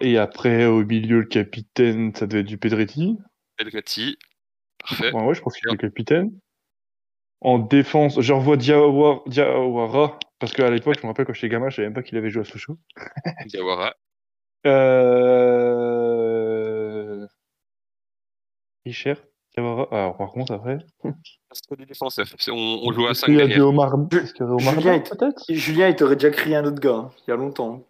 Et 0.00 0.18
après, 0.18 0.66
au 0.66 0.84
milieu, 0.84 1.20
le 1.20 1.26
capitaine, 1.26 2.14
ça 2.14 2.26
devait 2.26 2.40
être 2.40 2.46
du 2.46 2.58
Pedretti. 2.58 3.18
Pelgatti. 3.56 4.18
Parfait. 4.78 5.12
Ouais, 5.12 5.22
ouais, 5.22 5.34
je 5.34 5.40
pense 5.40 5.54
qu'il 5.56 5.68
est 5.68 5.72
le 5.72 5.78
capitaine. 5.78 6.32
En 7.40 7.58
défense, 7.58 8.20
je 8.20 8.32
revois 8.32 8.56
Diawara, 8.56 9.22
Diawara 9.26 10.18
parce 10.38 10.52
qu'à 10.52 10.70
l'époque, 10.70 10.96
je 10.96 11.02
me 11.02 11.08
rappelle 11.08 11.24
quand 11.26 11.34
j'étais 11.34 11.48
gamin, 11.48 11.70
je 11.70 11.76
savais 11.76 11.86
même 11.86 11.94
pas 11.94 12.02
qu'il 12.02 12.18
avait 12.18 12.30
joué 12.30 12.42
à 12.42 12.44
Sochaux. 12.44 12.76
Diawara. 13.46 13.94
Euh... 14.66 16.61
Richard, 18.84 19.16
Diawara. 19.56 19.88
Ah, 19.92 20.14
on 20.18 20.26
remonte 20.26 20.50
après. 20.50 20.78
Des 21.04 21.94
On, 22.50 22.80
on 22.82 22.92
joue 22.92 23.06
à 23.06 23.10
Est-ce 23.10 23.20
5 23.20 23.26
qu'il 23.26 23.34
y 23.36 23.40
a 23.40 23.46
derrière. 23.46 23.66
Omar, 23.68 23.90
y 23.90 24.42
a 24.42 24.44
Omar 24.46 24.74
Julien 24.74 24.96
Daf, 24.98 25.06
est- 25.06 25.16
peut-être 25.18 25.42
Julien, 25.50 25.88
il 25.88 25.96
t'aurait 25.96 26.16
déjà 26.16 26.30
crié 26.30 26.56
un 26.56 26.64
autre 26.64 26.80
gars, 26.80 26.94
hein, 26.94 27.10
il 27.26 27.30
y 27.30 27.32
a 27.34 27.36
longtemps. 27.36 27.86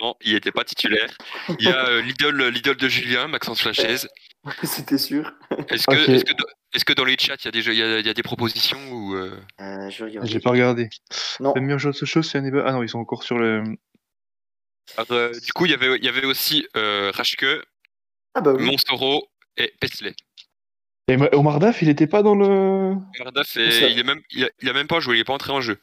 Non, 0.00 0.14
il 0.22 0.32
n'était 0.34 0.52
pas 0.52 0.64
titulaire. 0.64 1.08
Il 1.58 1.64
y 1.66 1.68
a 1.72 1.86
euh, 1.88 2.02
l'idole 2.02 2.48
l'idole 2.48 2.76
de 2.76 2.88
Julien, 2.88 3.28
Maxence 3.28 3.64
Lachaise. 3.64 4.08
C'était 4.62 4.96
sûr. 4.98 5.30
Est-ce 5.68 5.86
que, 5.86 6.32
dans- 6.32 6.44
est-ce 6.72 6.84
que 6.86 6.92
dans 6.94 7.04
les 7.04 7.16
chats, 7.18 7.34
il 7.40 7.44
y, 7.44 7.48
a 7.48 7.50
déjà- 7.50 7.72
il 7.72 7.78
y 7.78 7.82
a, 7.82 7.98
il 7.98 8.06
y 8.06 8.08
a 8.10 8.14
des 8.14 8.22
propositions 8.22 8.78
ou 8.90 9.14
euh, 9.14 9.38
Euh. 9.60 9.90
J'ai 9.90 10.40
pas 10.40 10.50
regardé. 10.50 10.88
Non, 11.40 11.52
Le 11.54 11.60
meilleur 11.60 11.78
joueur 11.78 11.94
de 11.94 12.22
c'est 12.22 12.38
Hannibal. 12.38 12.64
Ah 12.66 12.72
non, 12.72 12.82
ils 12.82 12.88
sont 12.88 12.98
encore 12.98 13.22
sur 13.22 13.38
le. 13.38 13.62
alors, 14.96 15.12
euh, 15.12 15.32
Du 15.44 15.52
coup, 15.52 15.66
il 15.66 15.72
y 15.72 15.74
avait, 15.74 15.96
il 15.98 16.04
y 16.04 16.08
avait 16.08 16.24
aussi 16.24 16.66
euh, 16.76 17.12
Rashke, 17.14 17.44
ah 18.34 18.40
bah 18.40 18.54
oui. 18.56 18.64
Monstoro 18.64 19.28
et 19.60 19.74
Pesley. 19.80 20.14
Et 21.08 21.16
Ma- 21.16 21.28
Omar 21.32 21.58
Daf, 21.58 21.82
il 21.82 21.88
était 21.88 22.06
pas 22.06 22.22
dans 22.22 22.34
le. 22.34 22.94
Ça. 23.44 23.60
est, 23.60 23.92
il, 23.92 23.98
est 23.98 24.02
même, 24.04 24.20
il, 24.30 24.44
a, 24.44 24.48
il 24.62 24.68
a 24.68 24.72
même 24.72 24.86
pas 24.86 25.00
joué, 25.00 25.16
il 25.16 25.18
n'est 25.18 25.24
pas 25.24 25.32
entré 25.34 25.52
en 25.52 25.60
jeu. 25.60 25.78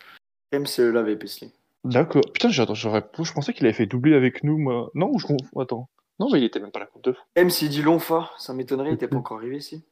MCE 0.53 0.79
l'avait, 0.93 1.15
Pesley. 1.17 1.51
D'accord. 1.83 2.21
Putain, 2.33 2.49
j'aurais, 2.49 2.75
j'aurais- 2.75 3.05
je 3.21 3.31
pensais 3.33 3.53
qu'il 3.53 3.65
avait 3.65 3.73
fait 3.73 3.85
doubler 3.85 4.15
avec 4.15 4.43
nous, 4.43 4.57
moi. 4.57 4.89
Non, 4.95 5.09
ou 5.11 5.19
je. 5.19 5.27
Attends. 5.59 5.89
Non, 6.19 6.29
mais 6.31 6.39
il 6.39 6.45
était 6.45 6.59
même 6.59 6.71
pas 6.71 6.79
à 6.79 6.83
la 6.83 6.87
Coupe 6.87 7.03
de 7.03 7.11
France. 7.13 7.27
Même 7.35 7.49
s'il 7.49 7.69
dit 7.69 7.81
Lonfa, 7.83 8.31
ça 8.37 8.53
m'étonnerait, 8.53 8.89
il 8.89 8.93
était 8.95 9.07
pas 9.07 9.17
encore 9.17 9.37
arrivé 9.37 9.57
ici. 9.57 9.83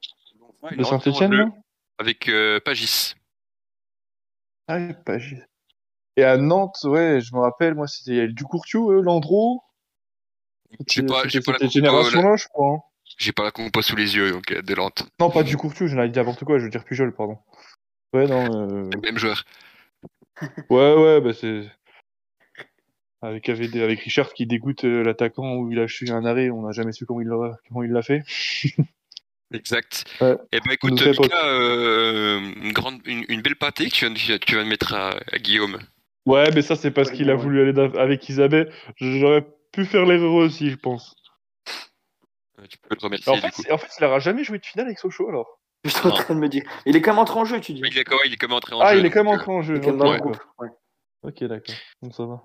Il 0.72 0.78
De 0.78 0.84
Saint-Etienne, 0.84 1.52
Avec 2.00 2.28
euh, 2.30 2.60
Pagis. 2.60 3.14
Ah, 4.68 4.80
juste. 5.20 5.44
Et 6.18 6.24
à 6.24 6.38
Nantes, 6.38 6.78
ouais, 6.86 7.20
je 7.22 7.36
me 7.36 7.42
rappelle, 7.42 7.76
moi, 7.76 7.88
c'était 7.88 8.28
du 8.28 8.44
Courtiou, 8.46 8.92
euh, 8.92 9.02
Landreau. 9.02 9.62
J'ai 10.90 11.04
pas, 11.04 11.24
j'ai 11.28 11.40
C'était 11.42 11.52
pas, 11.52 11.52
la 11.54 11.58
cette 11.60 11.68
compo, 11.68 11.80
là. 11.86 12.02
génération-là, 12.02 12.36
je 12.38 12.48
crois. 12.48 12.74
hein. 12.74 12.80
J'ai 13.18 13.32
pas 13.32 13.44
la 13.44 13.52
compo 13.52 13.82
sous 13.82 13.96
les 13.96 14.16
yeux, 14.16 14.32
donc 14.32 14.52
euh, 14.52 14.62
de 14.62 14.76
Nantes. 14.76 15.08
Non, 15.20 15.30
pas 15.30 15.44
du 15.44 15.56
Courtiou, 15.58 15.88
je 15.88 15.96
n'ai 15.96 16.10
dit 16.10 16.18
n'importe 16.20 16.44
quoi, 16.44 16.58
je 16.60 16.64
veux 16.66 16.70
dire 16.70 16.84
Pujol, 16.84 17.14
pardon. 17.14 17.38
Ouais, 18.14 18.28
non. 18.28 18.70
euh, 18.86 18.90
même 19.04 19.18
joueur. 19.18 19.44
Ouais, 20.70 20.94
ouais, 20.96 21.22
bah 21.22 21.32
c'est. 21.34 21.70
Avec, 23.22 23.48
AVD, 23.50 23.78
avec 23.82 24.02
Richard 24.02 24.34
qui 24.34 24.46
dégoûte 24.46 24.84
euh, 24.84 25.02
l'attaquant 25.02 25.56
où 25.56 25.72
il 25.72 25.80
a 25.80 25.88
chuté 25.88 26.12
un 26.12 26.26
arrêt, 26.26 26.50
on 26.50 26.64
n'a 26.64 26.72
jamais 26.74 26.92
su 26.92 27.06
comment 27.06 27.22
il 27.22 27.28
l'a 27.28 27.58
comment 27.70 27.84
il 27.84 27.92
l'a 27.92 28.02
fait. 28.02 28.24
Exact. 29.54 30.04
Ouais. 30.22 30.36
Et 30.52 30.60
ben 30.60 30.72
écoute, 30.72 30.92
Mika, 31.02 31.46
euh, 31.48 32.40
une, 32.62 32.74
grande, 32.74 33.00
une, 33.06 33.24
une 33.30 33.42
belle 33.42 33.56
pâtée 33.56 33.86
que 33.90 33.96
tu 33.96 34.06
viens, 34.06 34.14
de- 34.14 34.38
tu 34.38 34.56
viens 34.56 34.64
de 34.64 34.70
mettre 34.70 34.94
à, 34.94 35.12
à 35.32 35.38
Guillaume. 35.40 35.80
Ouais, 36.26 36.50
mais 36.54 36.62
ça, 36.62 36.76
c'est 36.76 36.92
parce 36.92 37.10
Ouais, 37.10 37.16
qu'il 37.16 37.30
a 37.30 37.36
ouais. 37.36 37.42
voulu 37.42 37.62
aller 37.62 37.80
avec 37.98 38.28
Isabelle. 38.28 38.72
J'aurais 38.98 39.46
pu 39.72 39.86
faire 39.86 40.06
l'erreur 40.06 40.34
aussi, 40.34 40.70
je 40.70 40.76
pense. 40.76 41.16
Euh, 42.60 42.66
Tu 42.70 42.78
peux 42.78 42.96
le 42.96 43.04
remercier 43.04 43.32
En 43.32 43.36
du 43.36 43.42
fait, 43.42 43.50
coup. 43.52 43.64
en 43.72 43.78
fait, 43.78 43.88
il 44.00 44.04
aura 44.06 44.20
jamais 44.20 44.44
joué 44.44 44.60
de 44.60 44.66
finale 44.66 44.88
avec 44.88 45.00
Sochaux 45.00 45.30
alors. 45.30 45.60
Je 45.84 45.90
suis 45.92 46.08
en 46.08 46.12
train 46.12 46.34
de 46.34 46.40
me 46.40 46.50
dire. 46.50 46.64
Il 46.88 46.96
est 46.96 47.02
quand 47.02 47.12
même 47.12 47.20
entré 47.20 47.40
en 47.40 47.46
jeu, 47.46 47.60
tu 47.62 47.74
dis. 47.74 47.82
Il 47.86 47.98
est, 47.98 48.04
quand 48.04 48.18
il 48.26 48.34
est 48.34 48.38
quand 48.38 48.48
même 48.48 48.58
entré 48.58 48.74
en 48.76 48.80
Ah, 48.82 48.94
jeu. 48.94 49.00
il 49.00 49.06
est 49.06 49.12
quand 49.12 49.24
même 49.24 49.34
entré 49.34 49.52
en 49.52 49.62
jeu. 49.62 49.76
Ok, 49.78 49.86
d'accord. 49.98 50.32
Ouais. 50.58 50.70
Ok, 51.24 51.44
d'accord. 51.44 51.76
Donc 52.02 52.14
ça 52.16 52.26
va. 52.26 52.42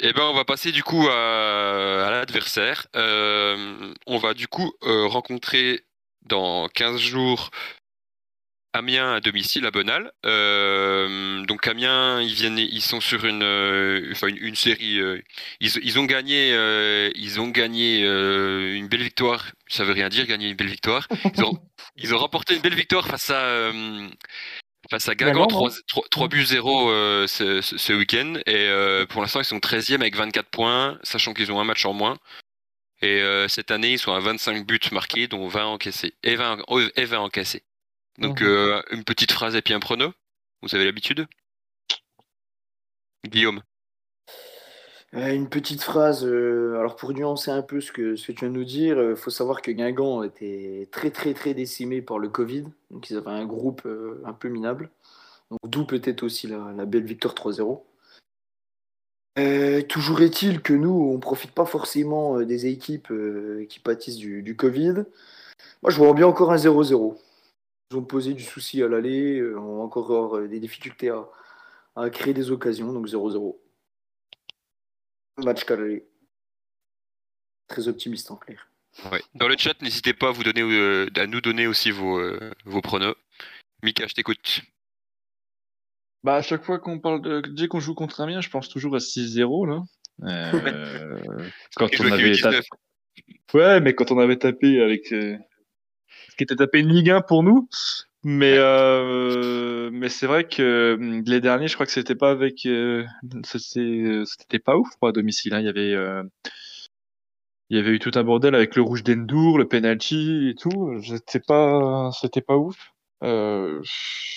Eh 0.00 0.12
ben, 0.12 0.22
on 0.24 0.34
va 0.34 0.44
passer 0.44 0.70
du 0.70 0.82
coup 0.82 1.08
à, 1.08 2.06
à 2.06 2.10
l'adversaire. 2.10 2.86
Euh, 2.94 3.94
on 4.06 4.18
va 4.18 4.34
du 4.34 4.48
coup 4.48 4.70
euh, 4.84 5.06
rencontrer 5.06 5.82
dans 6.22 6.68
15 6.68 6.98
jours 7.00 7.50
Amiens 8.74 9.14
à 9.14 9.20
domicile 9.20 9.66
à 9.66 9.70
Bonal. 9.70 10.12
Euh, 10.26 11.44
donc 11.46 11.66
Amiens, 11.66 12.20
ils 12.22 12.34
viennent, 12.34 12.58
ils 12.58 12.82
sont 12.82 13.00
sur 13.00 13.24
une, 13.24 13.42
euh, 13.42 14.08
enfin 14.12 14.28
une, 14.28 14.36
une 14.38 14.54
série. 14.54 14.98
euh, 15.00 15.20
ils, 15.60 15.70
ils 15.82 15.98
ont 15.98 16.04
gagné, 16.04 16.52
euh, 16.52 17.10
ils 17.14 17.40
ont 17.40 17.48
gagné 17.48 18.04
euh, 18.04 18.74
une 18.76 18.88
belle 18.88 19.02
victoire. 19.02 19.52
Ça 19.68 19.84
veut 19.84 19.92
rien 19.92 20.08
dire, 20.08 20.26
gagner 20.26 20.48
une 20.48 20.56
belle 20.56 20.68
victoire. 20.68 21.08
Ils 21.36 21.44
ont, 21.44 21.58
ils 21.96 22.14
ont 22.14 22.18
remporté 22.18 22.54
une 22.54 22.62
belle 22.62 22.74
victoire 22.74 23.06
face 23.06 23.30
à. 23.30 23.40
euh, 23.44 24.08
Face 24.90 25.08
à 25.08 25.14
Guingamp, 25.14 25.46
Guingamp, 25.48 25.60
non 25.64 25.68
3, 25.68 25.70
3, 25.88 26.04
3 26.10 26.28
buts 26.28 26.44
0 26.46 26.90
euh, 26.90 27.26
ce, 27.26 27.92
week-end. 27.92 28.34
Et 28.46 28.54
euh, 28.68 29.04
pour 29.06 29.20
l'instant, 29.20 29.40
ils 29.40 29.44
sont 29.44 29.58
13e 29.58 29.96
avec 29.96 30.16
24 30.16 30.48
points, 30.50 30.98
sachant 31.02 31.34
qu'ils 31.34 31.52
ont 31.52 31.60
un 31.60 31.64
match 31.64 31.84
en 31.84 31.92
moins. 31.92 32.16
Et 33.02 33.20
euh, 33.22 33.48
cette 33.48 33.70
année, 33.70 33.92
ils 33.92 33.98
sont 33.98 34.12
à 34.14 34.20
25 34.20 34.66
buts 34.66 34.80
marqués, 34.92 35.26
dont 35.28 35.46
20 35.48 35.66
encaissés. 35.66 36.14
Et 36.22 36.36
20, 36.36 36.64
oh, 36.68 36.80
et 36.96 37.04
20 37.04 37.18
encaissés. 37.20 37.64
Donc, 38.18 38.40
Mhm. 38.40 38.48
euh, 38.48 38.82
une 38.90 39.04
petite 39.04 39.32
phrase 39.32 39.54
et 39.56 39.62
puis 39.62 39.74
un 39.74 39.80
prono. 39.80 40.12
Vous 40.62 40.74
avez 40.74 40.84
l'habitude? 40.84 41.26
Guillaume. 43.26 43.62
Euh, 45.14 45.32
une 45.34 45.48
petite 45.48 45.82
phrase, 45.82 46.24
euh, 46.24 46.76
alors 46.78 46.96
pour 46.96 47.12
nuancer 47.14 47.50
un 47.50 47.62
peu 47.62 47.80
ce 47.80 47.92
que, 47.92 48.14
ce 48.16 48.26
que 48.26 48.32
tu 48.32 48.40
viens 48.40 48.50
de 48.50 48.54
nous 48.58 48.64
dire, 48.64 49.00
il 49.10 49.16
faut 49.16 49.30
savoir 49.30 49.62
que 49.62 49.70
Guingamp 49.70 50.22
était 50.22 50.86
très 50.92 51.10
très 51.10 51.32
très 51.32 51.54
décimé 51.54 52.02
par 52.02 52.18
le 52.18 52.28
Covid, 52.28 52.64
donc 52.90 53.08
ils 53.08 53.16
avaient 53.16 53.30
un 53.30 53.46
groupe 53.46 53.82
euh, 53.86 54.20
un 54.26 54.34
peu 54.34 54.48
minable, 54.48 54.90
donc 55.50 55.60
d'où 55.64 55.86
peut-être 55.86 56.22
aussi 56.24 56.46
la, 56.46 56.72
la 56.76 56.84
belle 56.84 57.04
victoire 57.06 57.34
3-0. 57.34 57.84
Euh, 59.38 59.82
toujours 59.82 60.20
est-il 60.20 60.60
que 60.60 60.74
nous, 60.74 60.90
on 61.14 61.18
profite 61.20 61.52
pas 61.52 61.64
forcément 61.64 62.38
euh, 62.38 62.44
des 62.44 62.66
équipes 62.66 63.10
euh, 63.10 63.64
qui 63.68 63.78
pâtissent 63.78 64.16
du, 64.16 64.42
du 64.42 64.56
Covid. 64.56 65.04
Moi, 65.82 65.90
je 65.90 65.96
vois 65.96 66.12
bien 66.12 66.26
encore 66.26 66.52
un 66.52 66.56
0-0. 66.56 67.16
Ils 67.90 67.96
ont 67.96 68.04
posé 68.04 68.34
du 68.34 68.42
souci 68.42 68.82
à 68.82 68.88
l'aller, 68.88 69.38
euh, 69.38 69.58
on 69.58 69.78
va 69.78 69.84
encore 69.84 70.04
avoir 70.04 70.36
euh, 70.36 70.48
des 70.48 70.60
difficultés 70.60 71.08
à, 71.08 71.26
à 71.96 72.10
créer 72.10 72.34
des 72.34 72.50
occasions, 72.50 72.92
donc 72.92 73.06
0-0. 73.06 73.56
Match 75.38 75.64
qu'à 75.64 75.76
l'aller. 75.76 76.06
Très 77.68 77.88
optimiste 77.88 78.30
en 78.30 78.36
clair. 78.36 78.68
Ouais. 79.12 79.22
Dans 79.34 79.48
le 79.48 79.56
chat, 79.56 79.80
n'hésitez 79.82 80.12
pas 80.12 80.28
à, 80.28 80.30
vous 80.32 80.42
donner, 80.42 80.62
euh, 80.62 81.08
à 81.16 81.26
nous 81.26 81.40
donner 81.40 81.66
aussi 81.66 81.90
vos, 81.90 82.18
euh, 82.18 82.52
vos 82.64 82.80
pronos. 82.80 83.14
Mika, 83.82 84.06
je 84.06 84.14
t'écoute. 84.14 84.62
Bah, 86.24 86.36
à 86.36 86.42
chaque 86.42 86.64
fois 86.64 86.78
qu'on 86.78 86.98
parle 86.98 87.22
de. 87.22 87.40
Dès 87.40 87.68
qu'on 87.68 87.80
joue 87.80 87.94
contre 87.94 88.20
Amiens, 88.20 88.40
je 88.40 88.50
pense 88.50 88.68
toujours 88.68 88.96
à 88.96 88.98
6-0, 88.98 89.68
là. 89.68 89.82
Euh, 90.24 91.40
quand 91.76 91.88
on 92.00 92.12
avait 92.12 92.36
tapé. 92.36 92.58
19. 92.58 92.64
Ouais, 93.54 93.80
mais 93.80 93.94
quand 93.94 94.10
on 94.10 94.18
avait 94.18 94.38
tapé 94.38 94.80
avec. 94.82 95.14
Euh, 96.42 96.44
qui 96.44 96.44
était 96.44 96.56
tapé 96.56 96.80
une 96.80 96.88
Ligue 96.92 97.10
1 97.10 97.20
pour 97.20 97.42
nous. 97.42 97.68
Mais, 98.24 98.54
euh, 98.58 99.90
mais 99.92 100.08
c'est 100.08 100.26
vrai 100.26 100.48
que 100.48 100.94
hum, 100.98 101.22
les 101.26 101.40
derniers, 101.40 101.68
je 101.68 101.74
crois 101.74 101.86
que 101.86 101.92
c'était 101.92 102.14
pas 102.16 102.30
avec. 102.30 102.66
euh, 102.66 103.04
c'était 103.44 104.22
c'était 104.26 104.58
pas 104.58 104.76
ouf, 104.76 104.88
quoi, 105.00 105.10
à 105.10 105.12
domicile. 105.12 105.54
hein. 105.54 105.60
Il 105.60 105.66
y 105.66 105.68
avait. 105.68 105.94
euh, 105.94 106.22
Il 107.70 107.76
y 107.76 107.80
avait 107.80 107.90
eu 107.90 107.98
tout 107.98 108.12
un 108.14 108.24
bordel 108.24 108.54
avec 108.54 108.76
le 108.76 108.82
rouge 108.82 109.04
d'Endour, 109.04 109.58
le 109.58 109.68
penalty 109.68 110.48
et 110.50 110.54
tout. 110.54 111.00
C'était 111.02 111.40
pas, 111.40 112.10
c'était 112.12 112.40
pas 112.40 112.56
ouf. 112.56 112.92
Euh, 113.22 113.82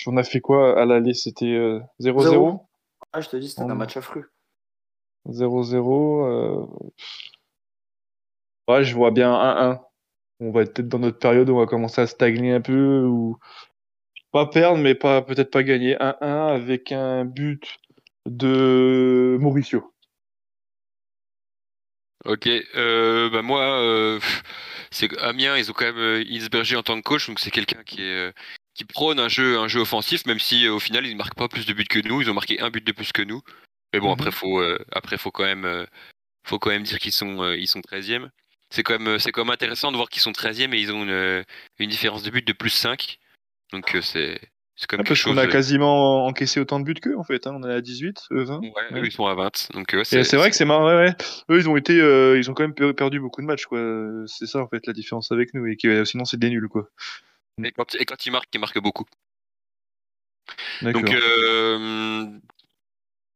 on 0.07 0.17
a 0.17 0.23
fait 0.23 0.41
quoi 0.41 0.79
à 0.79 0.85
l'aller? 0.85 1.13
C'était 1.13 1.45
euh, 1.45 1.79
0-0? 1.99 2.21
Zéro? 2.29 2.61
Ah, 3.13 3.21
je 3.21 3.29
te 3.29 3.37
dis, 3.37 3.49
c'était 3.49 3.61
un 3.61 3.71
Oh. 3.71 3.75
match 3.75 3.95
affreux. 3.97 4.29
0-0. 5.29 6.25
euh, 6.25 6.65
Ouais, 8.67 8.83
je 8.83 8.95
vois 8.95 9.11
bien 9.11 9.33
1-1. 9.33 9.79
On 10.41 10.51
va 10.51 10.63
être 10.63 10.73
peut-être 10.73 10.89
dans 10.89 10.99
notre 10.99 11.19
période 11.19 11.49
où 11.49 11.55
on 11.55 11.59
va 11.59 11.67
commencer 11.67 12.01
à 12.01 12.07
stagner 12.07 12.51
un 12.53 12.61
peu 12.61 13.03
ou 13.05 13.37
pas 14.31 14.47
perdre, 14.47 14.77
mais 14.79 14.95
pas 14.95 15.21
peut-être 15.21 15.51
pas 15.51 15.63
gagner. 15.63 15.95
1-1 16.01 16.47
avec 16.47 16.91
un 16.91 17.25
but 17.25 17.63
de 18.25 19.37
Mauricio. 19.39 19.93
Ok, 22.25 22.47
euh, 22.75 23.29
bah 23.31 23.41
moi, 23.41 23.61
euh, 23.81 24.19
c'est 24.91 25.07
que 25.07 25.17
Amiens, 25.19 25.57
ils 25.57 25.71
ont 25.71 25.73
quand 25.73 25.85
même 25.85 25.97
euh, 25.97 26.23
Hinsberger 26.29 26.75
en 26.77 26.83
tant 26.83 26.95
que 26.97 27.01
coach, 27.01 27.27
donc 27.27 27.39
c'est 27.39 27.49
quelqu'un 27.51 27.83
qui 27.83 28.01
est 28.03 28.29
euh, 28.29 28.31
qui 28.75 28.85
prône 28.85 29.19
un 29.19 29.27
jeu 29.27 29.57
un 29.57 29.67
jeu 29.67 29.79
offensif, 29.81 30.25
même 30.27 30.39
si 30.39 30.65
euh, 30.67 30.73
au 30.73 30.79
final 30.79 31.05
ils 31.07 31.13
ne 31.13 31.17
marquent 31.17 31.35
pas 31.35 31.47
plus 31.47 31.65
de 31.65 31.73
buts 31.73 31.85
que 31.85 31.99
nous, 32.07 32.21
ils 32.21 32.29
ont 32.29 32.33
marqué 32.35 32.59
un 32.61 32.69
but 32.69 32.85
de 32.85 32.91
plus 32.91 33.11
que 33.11 33.23
nous. 33.23 33.41
Mais 33.93 33.99
bon, 33.99 34.09
Mhm. 34.09 34.13
après 34.13 34.31
faut 34.31 34.61
euh, 34.61 34.77
après 34.91 35.17
faut 35.17 35.31
quand 35.31 35.45
même 35.45 35.65
euh, 35.65 35.85
faut 36.47 36.59
quand 36.59 36.69
même 36.71 36.83
dire 36.83 36.99
qu'ils 36.99 37.11
sont 37.13 37.41
euh, 37.43 37.57
ils 37.57 37.67
sont 37.67 37.81
13e. 37.81 38.29
C'est 38.71 38.83
quand 38.83 38.97
même 38.97 39.07
euh, 39.07 39.17
quand 39.33 39.43
même 39.45 39.53
intéressant 39.53 39.91
de 39.91 39.97
voir 39.97 40.09
qu'ils 40.09 40.21
sont 40.21 40.31
13e 40.31 40.73
et 40.73 40.79
ils 40.79 40.91
ont 40.91 41.03
une, 41.03 41.09
euh, 41.09 41.43
une 41.77 41.89
différence 41.89 42.23
de 42.23 42.29
but 42.31 42.45
de 42.47 42.53
plus 42.53 42.69
5. 42.69 43.19
Donc 43.73 43.95
euh, 43.95 44.01
c'est 44.01 44.39
quand 44.87 44.97
même 44.97 45.03
quelque 45.05 45.09
Parce 45.09 45.19
chose. 45.19 45.33
qu'on 45.35 45.37
a 45.37 45.45
quasiment 45.47 46.25
encaissé 46.25 46.59
autant 46.59 46.79
de 46.79 46.85
buts 46.85 46.93
qu'eux, 46.95 47.17
en 47.17 47.23
fait. 47.23 47.45
hein. 47.47 47.53
On 47.55 47.69
est 47.69 47.73
à 47.73 47.81
18, 47.81 48.23
eux 48.31 48.43
20. 48.43 48.59
Ouais, 48.59 48.71
Ouais. 48.91 49.01
eux, 49.01 49.05
ils 49.05 49.11
sont 49.11 49.25
à 49.27 49.35
20. 49.35 49.71
Donc 49.73 49.93
euh, 49.93 50.01
Et 50.11 50.23
c'est 50.23 50.37
vrai 50.37 50.49
que 50.49 50.55
c'est 50.55 50.65
marrant, 50.65 50.85
ouais. 50.87 51.13
Eux, 51.51 51.59
ils 51.59 51.69
ont 51.69 51.75
été, 51.77 51.99
euh, 51.99 52.37
ils 52.39 52.49
ont 52.49 52.53
quand 52.53 52.63
même 52.63 52.73
per- 52.73 52.93
perdu 52.93 53.19
beaucoup 53.19 53.41
de 53.41 53.45
matchs, 53.45 53.65
quoi. 53.65 53.79
C'est 54.25 54.47
ça, 54.47 54.59
en 54.59 54.67
fait, 54.67 54.87
la 54.87 54.93
différence 54.93 55.31
avec 55.31 55.53
nous. 55.53 55.65
Et 55.67 55.75
que, 55.77 56.03
sinon, 56.05 56.25
c'est 56.25 56.39
des 56.39 56.49
nuls, 56.49 56.67
quoi. 56.69 56.89
et 57.63 57.71
quand, 57.73 57.93
et 57.95 58.05
quand 58.05 58.25
ils 58.25 58.31
marquent, 58.31 58.49
ils 58.53 58.59
marquent 58.59 58.81
beaucoup. 58.81 59.05
Donc, 60.81 61.09
euh, 61.11 61.77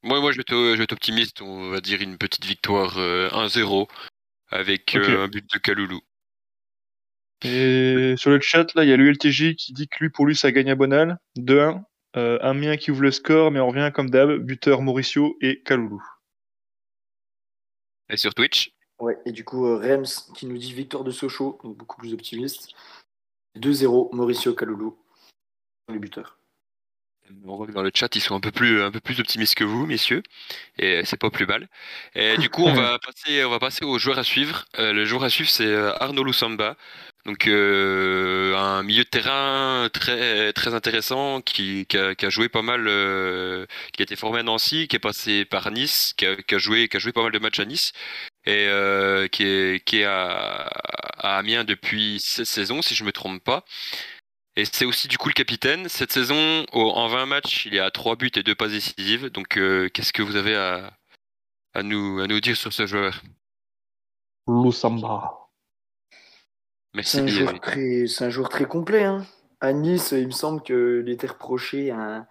moi, 0.04 0.20
moi, 0.22 0.32
je 0.32 0.38
vais 0.38 0.42
être, 0.42 0.54
je 0.56 0.78
vais 0.78 0.84
être 0.84 0.94
optimiste. 0.94 1.42
On 1.42 1.70
va 1.70 1.82
dire 1.82 2.02
une 2.02 2.18
petite 2.18 2.46
victoire 2.46 2.98
euh, 2.98 3.30
1-0 3.30 3.88
avec 4.50 4.96
euh, 4.96 5.24
un 5.24 5.28
but 5.28 5.46
de 5.52 5.58
Kaloulou. 5.58 6.02
Et 7.44 8.16
sur 8.18 8.30
le 8.32 8.40
chat, 8.40 8.74
là, 8.76 8.84
il 8.84 8.90
y 8.90 8.94
a 8.94 8.98
l'ULTJ 8.98 9.56
qui 9.56 9.74
dit 9.74 9.88
que 9.88 9.98
lui, 10.00 10.10
pour 10.10 10.26
lui, 10.26 10.36
ça 10.36 10.52
gagne 10.52 10.72
à 10.72 10.76
Bonal. 10.76 11.20
2-1. 11.38 11.84
Euh, 12.16 12.40
un 12.42 12.54
mien 12.54 12.78
qui 12.78 12.92
ouvre 12.92 13.02
le 13.02 13.12
score, 13.12 13.52
mais 13.52 13.60
on 13.60 13.68
revient 13.68 13.92
comme 13.94 14.10
d'hab. 14.10 14.38
Buteur 14.38 14.82
Mauricio 14.82 15.38
et 15.42 15.62
Kaloulou. 15.64 16.02
Et 18.10 18.18
sur 18.18 18.34
Twitch, 18.34 18.72
Ouais, 19.00 19.18
et 19.26 19.32
du 19.32 19.44
coup, 19.44 19.66
euh, 19.66 19.78
Rems 19.78 20.34
qui 20.34 20.46
nous 20.46 20.58
dit 20.58 20.74
victoire 20.74 21.04
de 21.04 21.12
Sochaux, 21.12 21.60
donc 21.64 21.78
beaucoup 21.78 21.98
plus 21.98 22.14
optimiste. 22.14 22.74
2-0, 23.58 24.16
Mauricio 24.16 24.54
Kaloulou, 24.54 24.98
les 25.90 26.00
buteurs. 26.00 26.40
On 27.46 27.56
voit 27.58 27.68
que 27.68 27.72
dans 27.72 27.82
le 27.82 27.92
chat, 27.94 28.16
ils 28.16 28.22
sont 28.22 28.36
un 28.36 28.40
peu 28.40 28.52
plus, 28.52 28.82
un 28.82 28.92
peu 28.92 29.00
plus 29.00 29.20
optimistes 29.20 29.56
que 29.56 29.64
vous, 29.64 29.86
messieurs. 29.86 30.24
Et 30.78 31.04
c'est 31.06 31.18
pas 31.18 31.30
plus 31.30 31.46
mal. 31.46 31.68
Et 32.16 32.38
du 32.38 32.50
coup, 32.50 32.64
on 32.66 32.74
va 32.74 33.00
passer, 33.00 33.44
on 33.46 33.50
va 33.50 33.60
passer 33.60 33.86
aux 33.86 34.00
joueurs 34.00 34.20
à 34.20 34.24
suivre. 34.24 34.66
Euh, 34.80 34.94
le 34.94 35.06
joueur 35.06 35.24
à 35.24 35.30
suivre, 35.30 35.50
c'est 35.50 35.66
euh, 35.66 35.94
Arnaud 36.00 36.24
Lusamba. 36.24 36.78
Donc, 37.26 37.48
euh, 37.48 38.56
un 38.56 38.84
milieu 38.84 39.04
de 39.04 39.10
terrain 39.10 39.90
très, 39.92 40.54
très 40.54 40.76
intéressant 40.76 41.42
qui, 41.42 41.88
qui, 41.88 41.98
a, 41.98 42.14
qui 42.14 42.26
a 42.26 42.30
joué 42.30 42.50
pas 42.50 42.62
mal, 42.62 42.88
euh, 42.88 43.66
qui 43.94 44.02
a 44.02 44.04
été 44.04 44.16
formé 44.16 44.40
à 44.42 44.44
Nancy, 44.44 44.88
qui 44.88 44.96
est 44.96 45.00
passé 45.00 45.44
par 45.44 45.72
Nice, 45.72 46.14
qui 46.18 46.28
a, 46.28 46.36
qui 46.36 46.54
a 46.54 46.58
joué, 46.60 46.88
qui 46.88 46.98
a 46.98 47.00
joué 47.00 47.12
pas 47.14 47.24
mal 47.24 47.32
de 47.32 47.40
matchs 47.40 47.60
à 47.60 47.66
Nice 47.66 47.94
et 48.46 48.68
euh, 48.68 49.28
qui 49.28 49.44
est, 49.44 49.84
qui 49.86 50.00
est 50.02 50.04
à, 50.06 50.68
à 51.18 51.38
Amiens 51.40 51.64
depuis 51.64 52.20
cette 52.22 52.46
saison, 52.46 52.82
si 52.82 52.94
je 52.96 53.04
me 53.04 53.12
trompe 53.12 53.44
pas. 53.44 53.66
Et 54.58 54.64
c'est 54.66 54.86
aussi 54.86 55.08
du 55.08 55.18
coup 55.18 55.28
le 55.28 55.34
capitaine. 55.34 55.90
Cette 55.90 56.14
saison, 56.14 56.66
au- 56.72 56.92
en 56.92 57.08
20 57.08 57.26
matchs, 57.26 57.66
il 57.66 57.76
est 57.76 57.80
à 57.80 57.92
3 57.92 58.16
buts 58.16 58.32
et 58.36 58.44
2 58.44 58.56
passes 58.56 58.72
décisives. 58.72 59.30
Donc, 59.30 59.58
euh, 59.58 59.90
qu'est-ce 59.90 60.14
que 60.14 60.22
vous 60.22 60.38
avez 60.38 60.56
à, 60.56 60.94
à, 61.74 61.84
nous, 61.84 62.20
à 62.20 62.28
nous 62.28 62.40
dire 62.40 62.56
sur 62.56 62.72
ce 62.72 62.86
joueur? 62.86 63.22
Lusamba. 64.48 65.50
Merci. 66.94 67.18
C'est 67.18 67.24
un, 67.24 67.28
joueur 67.28 67.60
très, 67.60 68.08
c'est 68.08 68.24
un 68.26 68.30
joueur 68.30 68.48
très 68.50 68.66
complet. 68.66 69.04
Hein. 69.04 69.26
À 69.60 69.74
Nice, 69.74 70.12
il 70.12 70.28
me 70.28 70.32
semble 70.32 70.62
qu'il 70.62 71.10
était 71.10 71.28
reproché 71.28 71.92
un 71.92 72.26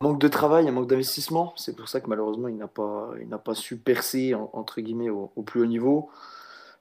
manque 0.00 0.20
de 0.20 0.28
travail, 0.28 0.68
un 0.68 0.72
manque 0.72 0.88
d'investissement. 0.88 1.52
C'est 1.56 1.74
pour 1.74 1.88
ça 1.88 2.00
que 2.00 2.08
malheureusement, 2.08 2.46
il 2.46 2.56
n'a 2.56 2.68
pas, 2.68 3.10
il 3.20 3.28
n'a 3.28 3.38
pas 3.38 3.54
su 3.54 3.76
percer 3.78 4.34
en- 4.34 4.50
entre 4.52 4.80
guillemets 4.80 5.08
au, 5.10 5.32
au 5.34 5.42
plus 5.42 5.60
haut 5.62 5.66
niveau. 5.66 6.10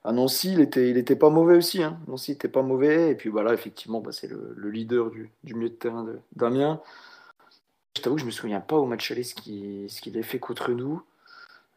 À 0.05 0.11
Nancy, 0.11 0.53
il 0.53 0.61
était, 0.61 1.15
pas 1.15 1.31
mauvais 1.31 1.57
aussi. 1.57 1.81
Hein. 1.81 1.99
Nancy 2.07 2.33
était 2.33 2.47
pas 2.47 2.61
mauvais. 2.61 3.09
Et 3.11 3.15
puis 3.15 3.29
voilà, 3.29 3.53
effectivement, 3.53 4.01
bah, 4.01 4.11
c'est 4.11 4.27
le, 4.27 4.53
le 4.55 4.69
leader 4.69 5.09
du, 5.09 5.31
milieu 5.43 5.69
de 5.69 5.73
terrain 5.73 6.03
de- 6.03 6.19
d'Amiens. 6.35 6.79
Je 7.97 8.01
t'avoue 8.01 8.15
que 8.15 8.21
je 8.21 8.27
me 8.27 8.31
souviens 8.31 8.59
pas 8.61 8.75
au 8.75 8.85
match 8.85 9.09
aller 9.11 9.23
ce 9.23 9.33
qu'il 9.35 10.17
a 10.19 10.23
fait 10.23 10.39
contre 10.39 10.71
nous. 10.73 11.01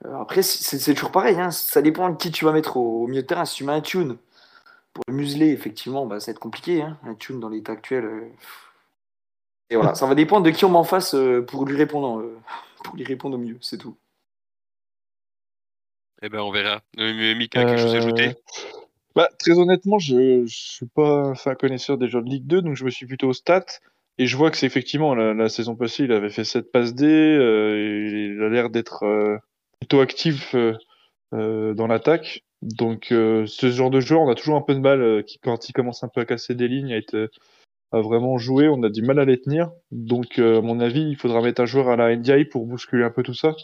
Euh, 0.04 0.14
après, 0.20 0.42
c'est 0.42 0.94
toujours 0.94 1.10
pareil. 1.12 1.40
Hein. 1.40 1.50
Ça 1.50 1.82
dépend 1.82 2.10
de 2.10 2.16
qui 2.16 2.30
tu 2.30 2.44
vas 2.44 2.52
mettre 2.52 2.76
au, 2.76 3.06
milieu 3.06 3.22
de 3.22 3.26
terrain. 3.26 3.46
Si 3.46 3.56
tu 3.56 3.64
mets 3.64 3.72
un 3.72 3.80
tune 3.80 4.18
pour 4.92 5.04
le 5.08 5.14
museler, 5.14 5.48
effectivement, 5.50 6.06
bah, 6.06 6.20
ça 6.20 6.26
va 6.26 6.32
être 6.32 6.40
compliqué. 6.40 6.82
Hein. 6.82 6.98
Un 7.04 7.14
tune 7.14 7.40
dans 7.40 7.48
l'état 7.48 7.72
actuel. 7.72 8.04
euh, 8.04 8.28
Et 9.70 9.76
voilà, 9.76 9.94
ça 9.94 10.06
va 10.06 10.14
dépendre 10.14 10.44
de 10.44 10.50
qui 10.50 10.64
on 10.66 10.70
met 10.70 10.76
en 10.76 10.84
face 10.84 11.14
euh, 11.14 11.42
pour 11.42 11.64
lui 11.66 11.76
répondre, 11.76 12.24
pour 12.84 12.96
lui 12.96 13.04
répondre 13.04 13.36
au 13.36 13.40
mieux, 13.40 13.58
c'est 13.62 13.78
tout. 13.78 13.96
Eh 16.22 16.28
ben, 16.28 16.40
on 16.40 16.50
verra. 16.50 16.82
Euh, 16.98 17.34
Mika, 17.34 17.64
quelque 17.64 17.80
chose 17.80 17.94
à 17.94 17.98
ajouter? 17.98 18.34
Bah, 19.14 19.28
très 19.38 19.58
honnêtement, 19.58 19.98
je, 19.98 20.46
je 20.46 20.56
suis 20.56 20.86
pas 20.86 21.32
un 21.44 21.54
connaisseur 21.54 21.98
des 21.98 22.08
joueurs 22.08 22.24
de 22.24 22.30
Ligue 22.30 22.46
2, 22.46 22.62
donc 22.62 22.76
je 22.76 22.84
me 22.84 22.90
suis 22.90 23.06
plutôt 23.06 23.28
aux 23.28 23.32
stats. 23.32 23.66
Et 24.18 24.26
je 24.26 24.36
vois 24.36 24.50
que 24.50 24.56
c'est 24.56 24.66
effectivement, 24.66 25.14
la, 25.14 25.48
saison 25.48 25.76
passée, 25.76 26.04
il 26.04 26.12
avait 26.12 26.30
fait 26.30 26.44
7 26.44 26.72
passes 26.72 26.94
D, 26.94 27.06
euh, 27.06 28.34
il 28.34 28.42
a 28.42 28.48
l'air 28.48 28.68
d'être 28.68 29.04
euh, 29.04 29.38
plutôt 29.78 30.00
actif 30.00 30.56
euh, 30.56 30.74
euh, 31.34 31.72
dans 31.74 31.86
l'attaque. 31.86 32.42
Donc, 32.62 33.12
euh, 33.12 33.46
ce 33.46 33.70
genre 33.70 33.90
de 33.90 34.00
joueur, 34.00 34.20
on 34.22 34.30
a 34.30 34.34
toujours 34.34 34.56
un 34.56 34.62
peu 34.62 34.74
de 34.74 34.80
mal, 34.80 35.00
euh, 35.00 35.22
quand 35.44 35.68
il 35.68 35.72
commence 35.72 36.02
un 36.02 36.08
peu 36.08 36.20
à 36.20 36.24
casser 36.24 36.56
des 36.56 36.66
lignes, 36.66 36.92
à, 36.92 36.96
être, 36.96 37.14
euh, 37.14 37.28
à 37.92 38.00
vraiment 38.00 38.38
jouer, 38.38 38.68
on 38.68 38.82
a 38.82 38.88
du 38.88 39.02
mal 39.02 39.20
à 39.20 39.24
les 39.24 39.40
tenir. 39.40 39.70
Donc, 39.92 40.40
euh, 40.40 40.58
à 40.58 40.62
mon 40.62 40.80
avis, 40.80 41.02
il 41.02 41.16
faudra 41.16 41.40
mettre 41.40 41.60
un 41.60 41.66
joueur 41.66 41.88
à 41.88 41.96
la 41.96 42.16
NDI 42.16 42.46
pour 42.46 42.66
bousculer 42.66 43.04
un 43.04 43.10
peu 43.10 43.22
tout 43.22 43.34
ça. 43.34 43.54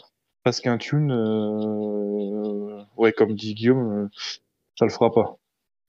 Parce 0.45 0.61
qu'un 0.61 0.77
tune, 0.77 1.11
euh, 1.11 2.83
ouais, 2.95 3.11
comme 3.11 3.33
dit 3.33 3.55
Guillaume, 3.55 4.05
euh, 4.05 4.09
ça 4.79 4.85
le 4.85 4.91
fera 4.91 5.11
pas. 5.11 5.37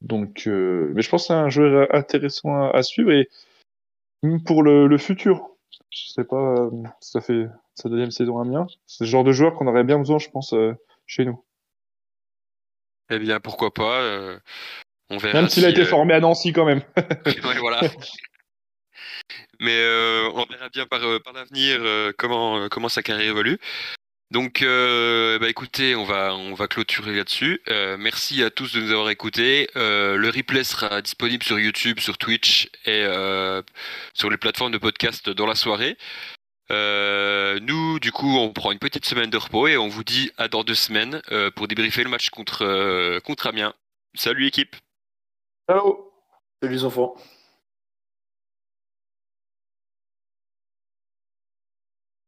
Donc, 0.01 0.47
euh, 0.47 0.90
mais 0.95 1.03
je 1.03 1.11
pense 1.11 1.25
que 1.25 1.27
c'est 1.29 1.35
un 1.35 1.51
joueur 1.51 1.95
intéressant 1.95 2.62
à, 2.62 2.71
à 2.71 2.83
suivre 2.83 3.12
et 3.12 3.29
pour 4.47 4.62
le, 4.62 4.88
le 4.88 4.99
futur. 4.99 5.51
Je 5.90 6.09
sais 6.09 6.25
pas, 6.25 6.71
ça 7.01 7.21
fait 7.21 7.47
sa 7.75 7.88
deuxième 7.90 8.11
saison 8.11 8.38
à 8.38 8.42
Amiens. 8.42 8.66
C'est 8.87 9.05
le 9.05 9.11
genre 9.11 9.25
de 9.25 9.33
joueur 9.33 9.55
qu'on 9.55 9.66
aurait 9.66 9.85
bien 9.85 9.99
besoin, 9.99 10.19
je 10.19 10.31
pense, 10.31 10.55
chez 11.07 11.27
nous. 11.27 11.45
Eh 13.11 13.19
bien, 13.19 13.40
pourquoi 13.40 13.73
pas 13.73 14.01
euh, 14.01 14.38
On 15.11 15.19
verra. 15.19 15.40
Même 15.40 15.51
s'il 15.51 15.64
a 15.64 15.69
été 15.69 15.83
euh, 15.83 15.87
formé 15.87 16.14
à 16.14 16.21
Nancy 16.21 16.53
quand 16.53 16.64
même. 16.64 16.83
ouais, 16.97 17.59
voilà. 17.59 17.81
Mais 19.61 19.79
euh, 19.79 20.31
on 20.35 20.45
verra 20.47 20.69
bien 20.71 20.87
par, 20.87 21.01
par 21.23 21.33
l'avenir 21.33 21.79
comment, 22.16 22.69
comment 22.69 22.88
sa 22.88 23.03
carrière 23.03 23.31
évolue. 23.31 23.59
Donc, 24.32 24.62
euh, 24.62 25.38
bah 25.38 25.48
écoutez, 25.48 25.94
on 25.94 26.04
va, 26.04 26.34
on 26.34 26.54
va 26.54 26.66
clôturer 26.66 27.14
là-dessus. 27.14 27.62
Euh, 27.68 27.96
merci 27.96 28.42
à 28.42 28.50
tous 28.50 28.72
de 28.74 28.80
nous 28.80 28.90
avoir 28.90 29.08
écoutés. 29.10 29.68
Euh, 29.76 30.16
le 30.16 30.28
replay 30.30 30.64
sera 30.64 31.00
disponible 31.00 31.44
sur 31.44 31.60
YouTube, 31.60 32.00
sur 32.00 32.18
Twitch 32.18 32.68
et 32.86 33.06
sur 34.14 34.30
les 34.30 34.36
plateformes 34.36 34.72
de 34.72 34.78
podcast 34.78 35.30
dans 35.30 35.46
la 35.46 35.54
soirée. 35.54 35.96
nous, 36.70 38.00
du 38.00 38.10
coup, 38.10 38.36
on 38.38 38.52
prend 38.52 38.72
une 38.72 38.80
petite 38.80 39.04
semaine 39.06 39.30
de 39.30 39.36
repos 39.36 39.68
et 39.68 39.76
on 39.76 39.88
vous 39.88 40.04
dit 40.04 40.32
à 40.38 40.48
dans 40.48 40.64
deux 40.64 40.74
semaines 40.74 41.22
pour 41.54 41.68
débriefer 41.68 42.02
le 42.02 42.10
match 42.10 42.30
contre, 42.30 43.20
contre 43.20 43.46
Amiens. 43.46 43.74
Salut 44.14 44.46
équipe 44.46 44.74
Ciao 45.70 46.10
Salut 46.60 46.74
les 46.74 46.84
enfants 46.84 47.16